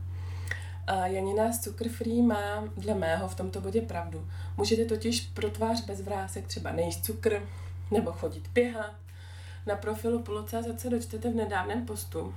Janina 1.04 1.52
z 1.52 1.60
Cukr 1.60 1.88
Free 1.88 2.22
má 2.22 2.64
dle 2.76 2.94
mého 2.94 3.28
v 3.28 3.34
tomto 3.34 3.60
bodě 3.60 3.80
pravdu. 3.80 4.28
Můžete 4.56 4.84
totiž 4.84 5.20
pro 5.20 5.50
tvář 5.50 5.84
bez 5.84 6.00
vrásek 6.00 6.46
třeba 6.46 6.72
nejíst 6.72 7.04
cukr 7.04 7.48
nebo 7.90 8.12
chodit 8.12 8.48
běhat. 8.54 9.01
Na 9.66 9.76
profilu 9.76 10.22
Polo.cz 10.22 10.80
se 10.80 10.90
dočtete 10.90 11.30
v 11.30 11.34
nedávném 11.34 11.86
postu. 11.86 12.34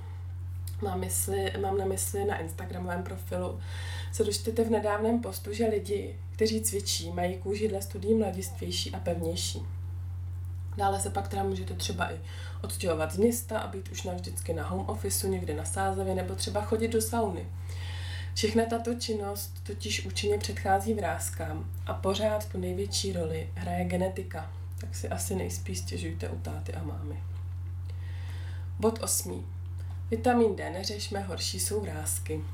Mám, 0.82 1.00
mysli, 1.00 1.52
mám 1.60 1.78
na 1.78 1.84
mysli 1.84 2.24
na 2.24 2.38
Instagramovém 2.38 3.02
profilu, 3.02 3.60
se 4.12 4.24
dočtete 4.24 4.64
v 4.64 4.70
nedávném 4.70 5.20
postu, 5.20 5.52
že 5.52 5.66
lidi, 5.66 6.16
kteří 6.32 6.60
cvičí, 6.60 7.10
mají 7.10 7.38
kůži 7.38 7.68
dle 7.68 7.82
studií 7.82 8.14
mladistvější 8.14 8.94
a 8.94 9.00
pevnější. 9.00 9.62
Dále 10.76 11.00
se 11.00 11.10
pak 11.10 11.28
teda 11.28 11.42
můžete 11.42 11.74
třeba 11.74 12.12
i 12.12 12.20
odstěhovat 12.62 13.12
z 13.12 13.16
města 13.16 13.58
a 13.58 13.68
být 13.68 13.88
už 13.88 14.02
navždycky 14.02 14.52
na 14.52 14.68
home 14.68 14.84
officeu, 14.88 15.28
někde 15.28 15.54
na 15.54 15.64
sázavě 15.64 16.14
nebo 16.14 16.34
třeba 16.34 16.62
chodit 16.62 16.88
do 16.88 17.02
sauny. 17.02 17.46
Všechna 18.34 18.64
tato 18.64 18.94
činnost 18.94 19.60
totiž 19.66 20.06
účinně 20.06 20.38
předchází 20.38 20.94
vrázkám 20.94 21.70
a 21.86 21.94
pořád 21.94 22.48
tu 22.48 22.58
největší 22.58 23.12
roli 23.12 23.50
hraje 23.54 23.84
genetika, 23.84 24.52
tak 24.80 24.94
si 24.94 25.08
asi 25.08 25.34
nejspíš 25.34 25.78
stěžujte 25.78 26.28
u 26.28 26.38
táty 26.38 26.74
a 26.74 26.82
mámy. 26.82 27.22
Bod 28.78 28.98
8. 29.02 29.46
Vitamin 30.10 30.56
D 30.56 30.70
neřešme, 30.70 31.20
horší 31.20 31.60
jsou 31.60 31.80
vrázky. 31.80 32.44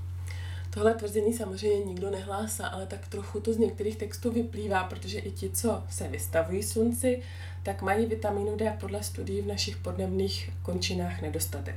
Tohle 0.70 0.94
tvrzení 0.94 1.32
samozřejmě 1.32 1.84
nikdo 1.84 2.10
nehlásá, 2.10 2.66
ale 2.66 2.86
tak 2.86 3.08
trochu 3.08 3.40
to 3.40 3.52
z 3.52 3.58
některých 3.58 3.96
textů 3.96 4.32
vyplývá, 4.32 4.84
protože 4.84 5.18
i 5.18 5.30
ti, 5.30 5.50
co 5.50 5.82
se 5.90 6.08
vystavují 6.08 6.62
slunci, 6.62 7.22
tak 7.62 7.82
mají 7.82 8.06
vitamínu 8.06 8.56
D 8.56 8.76
podle 8.80 9.02
studií 9.02 9.42
v 9.42 9.46
našich 9.46 9.76
podnebných 9.76 10.50
končinách 10.62 11.22
nedostatek. 11.22 11.76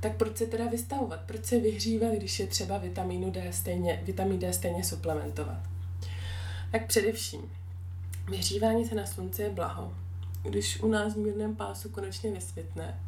Tak 0.00 0.16
proč 0.16 0.36
se 0.36 0.46
teda 0.46 0.66
vystavovat? 0.66 1.20
Proč 1.26 1.44
se 1.44 1.60
vyhřívat, 1.60 2.12
když 2.12 2.40
je 2.40 2.46
třeba 2.46 2.78
vitamínu 2.78 3.30
D 3.30 3.52
stejně, 3.52 4.02
vitamin 4.04 4.38
D 4.38 4.52
stejně 4.52 4.84
suplementovat? 4.84 5.58
Tak 6.72 6.86
především, 6.86 7.50
vyhřívání 8.28 8.86
se 8.86 8.94
na 8.94 9.06
slunci 9.06 9.42
je 9.42 9.50
blaho. 9.50 9.94
Když 10.42 10.82
u 10.82 10.88
nás 10.88 11.14
v 11.14 11.18
mírném 11.18 11.56
pásu 11.56 11.88
konečně 11.88 12.30
vysvětne, 12.30 13.00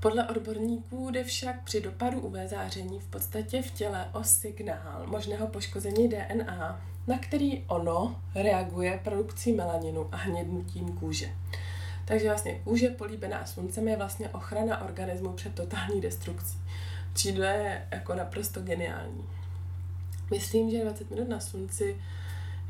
podle 0.00 0.28
odborníků 0.28 1.10
jde 1.10 1.24
však 1.24 1.62
při 1.64 1.80
dopadu 1.80 2.20
UV 2.20 2.34
záření 2.50 3.00
v 3.00 3.06
podstatě 3.06 3.62
v 3.62 3.70
těle 3.70 4.08
o 4.12 4.24
signál 4.24 5.06
možného 5.06 5.46
poškození 5.46 6.08
DNA, 6.08 6.80
na 7.06 7.18
který 7.18 7.64
ono 7.66 8.20
reaguje 8.34 9.00
produkcí 9.04 9.52
melaninu 9.52 10.08
a 10.12 10.16
hnědnutím 10.16 10.92
kůže. 10.92 11.32
Takže 12.04 12.28
vlastně 12.28 12.60
kůže 12.64 12.88
políbená 12.88 13.46
sluncem 13.46 13.88
je 13.88 13.96
vlastně 13.96 14.28
ochrana 14.28 14.84
organismu 14.84 15.32
před 15.32 15.54
totální 15.54 16.00
destrukcí. 16.00 16.58
Třídlo 17.12 17.44
je 17.44 17.88
jako 17.90 18.14
naprosto 18.14 18.60
geniální. 18.60 19.24
Myslím, 20.30 20.70
že 20.70 20.84
20 20.84 21.10
minut 21.10 21.28
na 21.28 21.40
slunci 21.40 21.96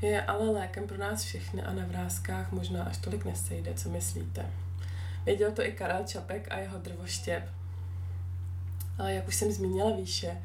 je 0.07 0.23
ale 0.23 0.51
lékem 0.51 0.87
pro 0.87 0.99
nás 0.99 1.23
všechny 1.23 1.63
a 1.63 1.73
na 1.73 1.85
vrázkách 1.87 2.53
možná 2.53 2.85
až 2.85 2.99
tolik 2.99 3.25
nesejde, 3.25 3.75
co 3.75 3.89
myslíte. 3.89 4.47
Věděl 5.25 5.53
to 5.53 5.67
i 5.67 5.73
Karel 5.73 6.05
Čapek 6.05 6.49
a 6.51 6.59
jeho 6.59 6.79
drvoštěp. 6.79 7.45
Ale 8.99 9.15
jak 9.15 9.29
už 9.29 9.35
jsem 9.35 9.53
zmínila 9.53 9.97
výše, 9.97 10.43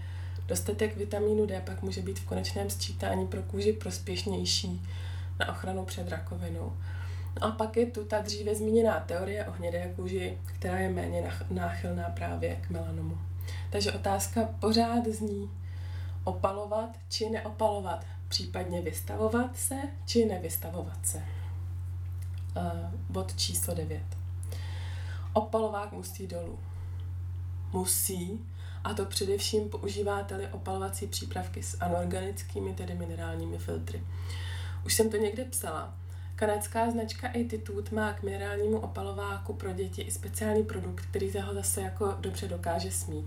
dostatek 0.47 0.97
vitamínu 0.97 1.45
D 1.45 1.61
pak 1.61 1.81
může 1.81 2.01
být 2.01 2.19
v 2.19 2.25
konečném 2.25 2.69
sčítání 2.69 3.27
pro 3.27 3.43
kůži 3.43 3.73
prospěšnější 3.73 4.81
na 5.39 5.51
ochranu 5.51 5.85
před 5.85 6.09
rakovinou. 6.09 6.77
No 7.41 7.47
a 7.47 7.51
pak 7.51 7.77
je 7.77 7.85
tu 7.85 8.05
ta 8.05 8.21
dříve 8.21 8.55
zmíněná 8.55 8.99
teorie 8.99 9.45
o 9.45 9.51
hnědé 9.51 9.93
kůži, 9.95 10.37
která 10.45 10.77
je 10.77 10.89
méně 10.89 11.31
náchylná 11.49 12.09
právě 12.09 12.55
k 12.55 12.69
melanomu. 12.69 13.17
Takže 13.69 13.91
otázka 13.91 14.49
pořád 14.59 15.07
zní 15.07 15.51
opalovat 16.23 16.89
či 17.09 17.29
neopalovat, 17.29 18.05
případně 18.27 18.81
vystavovat 18.81 19.57
se 19.57 19.75
či 20.05 20.25
nevystavovat 20.25 21.05
se. 21.05 21.17
Uh, 21.17 22.91
bod 23.09 23.35
číslo 23.35 23.73
9 23.73 24.17
opalovák 25.37 25.91
musí 25.91 26.27
dolů. 26.27 26.59
Musí, 27.73 28.45
a 28.83 28.93
to 28.93 29.05
především 29.05 29.69
používáte-li 29.69 30.47
opalovací 30.47 31.07
přípravky 31.07 31.63
s 31.63 31.81
anorganickými, 31.81 32.73
tedy 32.73 32.95
minerálními 32.95 33.57
filtry. 33.57 34.03
Už 34.85 34.93
jsem 34.93 35.09
to 35.09 35.17
někde 35.17 35.45
psala. 35.45 35.93
Kanadská 36.35 36.91
značka 36.91 37.27
Attitude 37.27 37.95
má 37.95 38.13
k 38.13 38.23
minerálnímu 38.23 38.79
opalováku 38.79 39.53
pro 39.53 39.73
děti 39.73 40.01
i 40.01 40.11
speciální 40.11 40.63
produkt, 40.63 41.05
který 41.05 41.31
se 41.31 41.41
ho 41.41 41.53
zase 41.53 41.81
jako 41.81 42.15
dobře 42.19 42.47
dokáže 42.47 42.91
smít. 42.91 43.25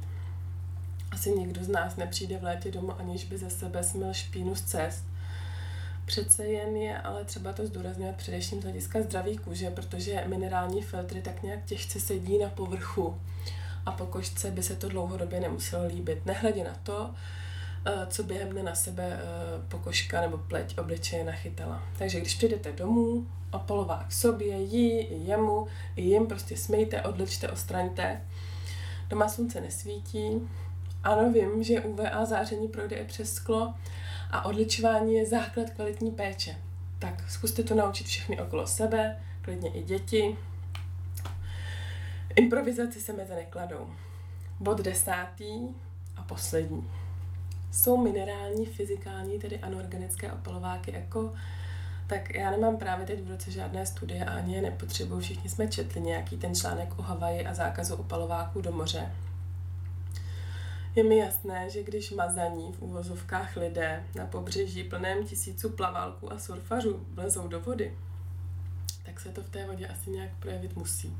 Asi 1.10 1.30
nikdo 1.30 1.64
z 1.64 1.68
nás 1.68 1.96
nepřijde 1.96 2.38
v 2.38 2.44
létě 2.44 2.70
domů, 2.70 3.00
aniž 3.00 3.24
by 3.24 3.38
ze 3.38 3.50
sebe 3.50 3.84
smil 3.84 4.12
špínu 4.12 4.54
z 4.54 4.62
cest 4.62 5.04
Přece 6.10 6.44
jen 6.44 6.76
je 6.76 6.98
ale 6.98 7.24
třeba 7.24 7.52
to 7.52 7.66
zdůrazňovat 7.66 8.16
především 8.16 8.60
z 8.60 8.64
hlediska 8.64 9.02
zdraví 9.02 9.38
kůže, 9.38 9.70
protože 9.70 10.24
minerální 10.26 10.82
filtry 10.82 11.22
tak 11.22 11.42
nějak 11.42 11.64
těžce 11.64 12.00
sedí 12.00 12.38
na 12.38 12.48
povrchu 12.48 13.20
a 13.86 13.92
po 13.92 14.06
košce 14.06 14.50
by 14.50 14.62
se 14.62 14.76
to 14.76 14.88
dlouhodobě 14.88 15.40
nemuselo 15.40 15.86
líbit. 15.86 16.26
Nehledě 16.26 16.64
na 16.64 16.74
to, 16.82 17.14
eh, 17.86 18.06
co 18.06 18.22
během 18.22 18.48
dne 18.48 18.62
na 18.62 18.74
sebe 18.74 19.04
eh, 19.12 19.22
pokožka 19.68 20.20
nebo 20.20 20.38
pleť 20.38 20.78
obličeje 20.78 21.24
nachytala. 21.24 21.82
Takže 21.98 22.20
když 22.20 22.34
přijdete 22.34 22.72
domů, 22.72 23.26
opalovák 23.52 24.12
sobě, 24.12 24.62
jí, 24.62 25.06
jemu, 25.26 25.66
i 25.96 26.02
jim 26.02 26.26
prostě 26.26 26.56
smejte, 26.56 27.02
odličte, 27.02 27.48
ostraňte. 27.48 28.20
Doma 29.08 29.28
slunce 29.28 29.60
nesvítí. 29.60 30.48
Ano, 31.04 31.32
vím, 31.32 31.62
že 31.62 31.80
UVA 31.80 32.24
záření 32.24 32.68
projde 32.68 32.96
i 32.96 33.04
přes 33.04 33.34
sklo, 33.34 33.74
a 34.30 34.44
odličování 34.44 35.14
je 35.14 35.26
základ 35.26 35.70
kvalitní 35.70 36.10
péče. 36.10 36.56
Tak 36.98 37.30
zkuste 37.30 37.62
to 37.62 37.74
naučit 37.74 38.06
všechny 38.06 38.40
okolo 38.40 38.66
sebe, 38.66 39.18
klidně 39.42 39.70
i 39.70 39.82
děti. 39.82 40.36
Improvizaci 42.36 43.00
se 43.00 43.12
meze 43.12 43.34
nekladou. 43.34 43.90
Bod 44.60 44.80
desátý 44.80 45.68
a 46.16 46.22
poslední. 46.22 46.90
Jsou 47.72 47.96
minerální, 47.96 48.66
fyzikální, 48.66 49.38
tedy 49.38 49.58
anorganické 49.58 50.32
opalováky 50.32 50.92
jako 50.92 51.32
tak 52.10 52.34
já 52.34 52.50
nemám 52.50 52.76
právě 52.76 53.06
teď 53.06 53.20
v 53.20 53.30
roce 53.30 53.50
žádné 53.50 53.86
studie 53.86 54.24
a 54.24 54.32
ani 54.32 54.54
je 54.54 54.62
nepotřebuju. 54.62 55.20
Všichni 55.20 55.50
jsme 55.50 55.68
četli 55.68 56.00
nějaký 56.00 56.36
ten 56.36 56.54
článek 56.54 56.98
o 56.98 57.02
Havaji 57.02 57.46
a 57.46 57.54
zákazu 57.54 57.94
opalováků 57.94 58.60
do 58.60 58.72
moře. 58.72 59.12
Je 60.96 61.04
mi 61.04 61.16
jasné, 61.16 61.70
že 61.70 61.82
když 61.82 62.10
mazaní 62.10 62.72
v 62.72 62.82
úvozovkách 62.82 63.56
lidé 63.56 64.06
na 64.14 64.26
pobřeží 64.26 64.84
plném 64.84 65.26
tisíců 65.26 65.70
plaválků 65.70 66.32
a 66.32 66.38
surfařů 66.38 67.06
vlezou 67.10 67.48
do 67.48 67.60
vody, 67.60 67.96
tak 69.02 69.20
se 69.20 69.28
to 69.28 69.42
v 69.42 69.48
té 69.48 69.66
vodě 69.66 69.88
asi 69.88 70.10
nějak 70.10 70.30
projevit 70.40 70.76
musí. 70.76 71.16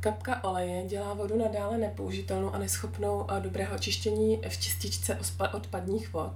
Kapka 0.00 0.44
oleje 0.44 0.86
dělá 0.86 1.14
vodu 1.14 1.38
nadále 1.38 1.78
nepoužitelnou 1.78 2.54
a 2.54 2.58
neschopnou 2.58 3.26
dobrého 3.40 3.78
čištění 3.78 4.40
v 4.48 4.58
čističce 4.58 5.18
odpadních 5.52 6.12
vod. 6.12 6.32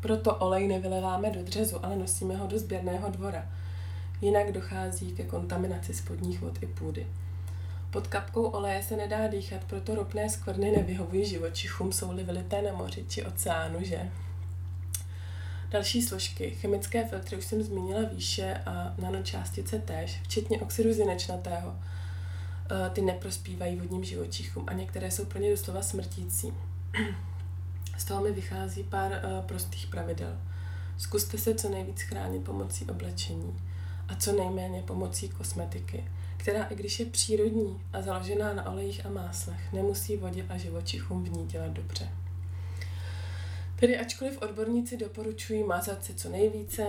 Proto 0.00 0.34
olej 0.34 0.68
nevyleváme 0.68 1.30
do 1.30 1.42
dřezu, 1.42 1.84
ale 1.84 1.96
nosíme 1.96 2.36
ho 2.36 2.46
do 2.46 2.58
sběrného 2.58 3.10
dvora. 3.10 3.46
Jinak 4.20 4.52
dochází 4.52 5.12
ke 5.12 5.22
kontaminaci 5.22 5.94
spodních 5.94 6.40
vod 6.40 6.62
i 6.62 6.66
půdy. 6.66 7.06
Pod 7.92 8.06
kapkou 8.06 8.42
oleje 8.42 8.82
se 8.82 8.96
nedá 8.96 9.28
dýchat, 9.28 9.64
proto 9.64 9.94
ropné 9.94 10.30
skvrny 10.30 10.70
nevyhovují 10.70 11.26
živočichům, 11.26 11.92
jsou-li 11.92 12.24
vylité 12.24 12.62
na 12.62 12.72
moři 12.72 13.04
či 13.08 13.24
oceánu, 13.24 13.84
že? 13.84 14.10
Další 15.70 16.02
složky. 16.02 16.50
Chemické 16.50 17.08
filtry 17.08 17.36
už 17.36 17.44
jsem 17.44 17.62
zmínila 17.62 18.00
výše 18.14 18.54
a 18.66 18.94
nanočástice 18.98 19.78
též, 19.78 20.20
včetně 20.22 20.60
oxidu 20.60 20.92
zinečnatého. 20.92 21.76
E, 22.86 22.90
ty 22.90 23.00
neprospívají 23.00 23.76
vodním 23.76 24.04
živočichům 24.04 24.64
a 24.66 24.72
některé 24.72 25.10
jsou 25.10 25.24
pro 25.24 25.38
ně 25.38 25.50
doslova 25.50 25.82
smrtící. 25.82 26.52
Z 27.98 28.04
toho 28.04 28.22
mi 28.22 28.32
vychází 28.32 28.84
pár 28.84 29.10
uh, 29.12 29.46
prostých 29.46 29.86
pravidel. 29.86 30.38
Zkuste 30.98 31.38
se 31.38 31.54
co 31.54 31.68
nejvíc 31.68 32.02
chránit 32.02 32.44
pomocí 32.44 32.84
oblečení 32.84 33.60
a 34.08 34.16
co 34.16 34.32
nejméně 34.32 34.82
pomocí 34.82 35.28
kosmetiky, 35.28 36.04
která 36.42 36.64
i 36.64 36.74
když 36.74 37.00
je 37.00 37.06
přírodní 37.06 37.82
a 37.92 38.02
založená 38.02 38.52
na 38.52 38.70
olejích 38.70 39.06
a 39.06 39.08
máslech, 39.08 39.72
nemusí 39.72 40.16
vodě 40.16 40.46
a 40.48 40.56
živočichům 40.56 41.24
v 41.24 41.30
ní 41.30 41.46
dělat 41.46 41.70
dobře. 41.70 42.08
Tedy 43.80 43.98
ačkoliv 43.98 44.42
odborníci 44.42 44.96
doporučují 44.96 45.64
mázat 45.64 46.04
se 46.04 46.14
co 46.14 46.28
nejvíce, 46.28 46.86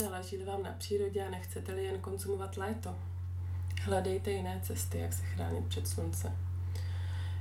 záleží 0.00 0.36
vám 0.36 0.62
na 0.62 0.72
přírodě 0.78 1.24
a 1.24 1.30
nechcete-li 1.30 1.84
jen 1.84 2.00
konzumovat 2.00 2.56
léto, 2.56 2.96
hledejte 3.82 4.30
jiné 4.30 4.60
cesty, 4.62 4.98
jak 4.98 5.12
se 5.12 5.22
chránit 5.22 5.66
před 5.66 5.88
sluncem. 5.88 6.36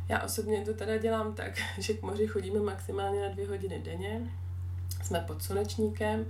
Já 0.09 0.23
osobně 0.23 0.65
to 0.65 0.73
teda 0.73 0.97
dělám 0.97 1.33
tak, 1.33 1.53
že 1.77 1.93
k 1.93 2.01
moři 2.01 2.27
chodíme 2.27 2.59
maximálně 2.59 3.21
na 3.21 3.27
dvě 3.27 3.47
hodiny 3.47 3.79
denně, 3.79 4.31
jsme 5.03 5.19
pod 5.19 5.43
slunečníkem, 5.43 6.25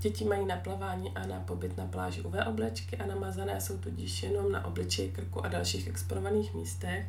děti 0.00 0.24
mají 0.24 0.46
na 0.46 0.56
plavání 0.56 1.10
a 1.16 1.26
na 1.26 1.40
pobyt 1.40 1.76
na 1.76 1.86
pláži 1.86 2.22
UV 2.22 2.34
oblečky 2.46 2.96
a 2.96 3.06
namazané 3.06 3.60
jsou 3.60 3.78
tudíž 3.78 4.22
jenom 4.22 4.52
na 4.52 4.64
obličeji, 4.64 5.10
krku 5.10 5.44
a 5.44 5.48
dalších 5.48 5.88
exponovaných 5.88 6.54
místech 6.54 7.06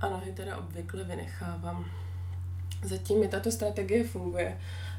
a 0.00 0.08
nohy 0.08 0.32
teda 0.32 0.56
obvykle 0.56 1.04
vynechávám. 1.04 1.84
Zatím 2.84 3.20
mi 3.20 3.28
tato 3.28 3.50
strategie 3.50 4.04
funguje, 4.04 4.58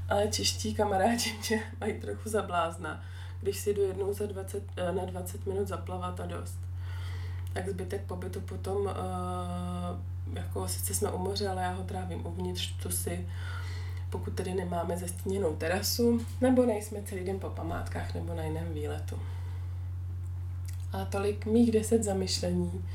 ale 0.09 0.27
čeští 0.27 0.73
kamarádi 0.75 1.35
mě 1.49 1.63
mají 1.79 1.93
trochu 1.93 2.29
zablázna, 2.29 3.03
když 3.41 3.57
si 3.57 3.73
jdu 3.73 3.81
jednou 3.81 4.13
za 4.13 4.25
20, 4.25 4.63
eh, 4.77 4.91
na 4.91 5.05
20 5.05 5.45
minut 5.45 5.67
zaplavat 5.67 6.19
a 6.19 6.25
dost. 6.25 6.59
Tak 7.53 7.69
zbytek 7.69 8.01
pobytu 8.01 8.41
potom, 8.41 8.77
uh, 8.77 8.91
jako 10.33 10.67
sice 10.67 10.93
jsme 10.93 11.11
u 11.11 11.17
moře, 11.17 11.47
ale 11.47 11.63
já 11.63 11.71
ho 11.71 11.83
trávím 11.83 12.25
uvnitř, 12.25 12.75
co 12.79 12.89
si 12.89 13.27
pokud 14.09 14.33
tedy 14.33 14.53
nemáme 14.53 14.97
zastíněnou 14.97 15.55
terasu, 15.55 16.21
nebo 16.41 16.65
nejsme 16.65 17.03
celý 17.05 17.23
den 17.23 17.39
po 17.39 17.49
památkách 17.49 18.13
nebo 18.13 18.33
na 18.33 18.43
jiném 18.43 18.73
výletu. 18.73 19.19
A 20.93 21.05
tolik 21.05 21.45
mých 21.45 21.71
deset 21.71 22.03
zamyšlení 22.03 22.85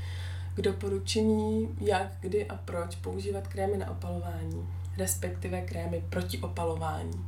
k 0.54 0.60
doporučení, 0.60 1.68
jak, 1.80 2.12
kdy 2.20 2.46
a 2.46 2.56
proč 2.56 2.96
používat 2.96 3.48
krémy 3.48 3.78
na 3.78 3.90
opalování, 3.90 4.68
respektive 4.98 5.60
krémy 5.60 6.04
proti 6.10 6.38
opalování. 6.38 7.26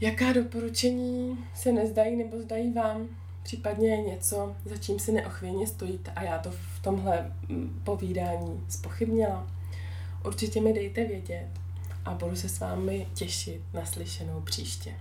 Jaká 0.00 0.32
doporučení 0.32 1.38
se 1.54 1.72
nezdají 1.72 2.16
nebo 2.16 2.40
zdají 2.40 2.72
vám? 2.72 3.06
Případně 3.42 3.96
něco, 3.96 4.54
za 4.64 4.76
čím 4.76 4.98
si 4.98 5.12
neochvějně 5.12 5.66
stojíte 5.66 6.10
a 6.10 6.22
já 6.22 6.38
to 6.38 6.50
v 6.50 6.82
tomhle 6.82 7.32
mm, 7.48 7.80
povídání 7.84 8.64
spochybnila? 8.68 9.46
Určitě 10.24 10.60
mi 10.60 10.72
dejte 10.72 11.04
vědět 11.04 11.48
a 12.04 12.14
budu 12.14 12.36
se 12.36 12.48
s 12.48 12.60
vámi 12.60 13.06
těšit 13.14 13.62
na 13.74 13.86
slyšenou 13.86 14.40
příště. 14.40 14.94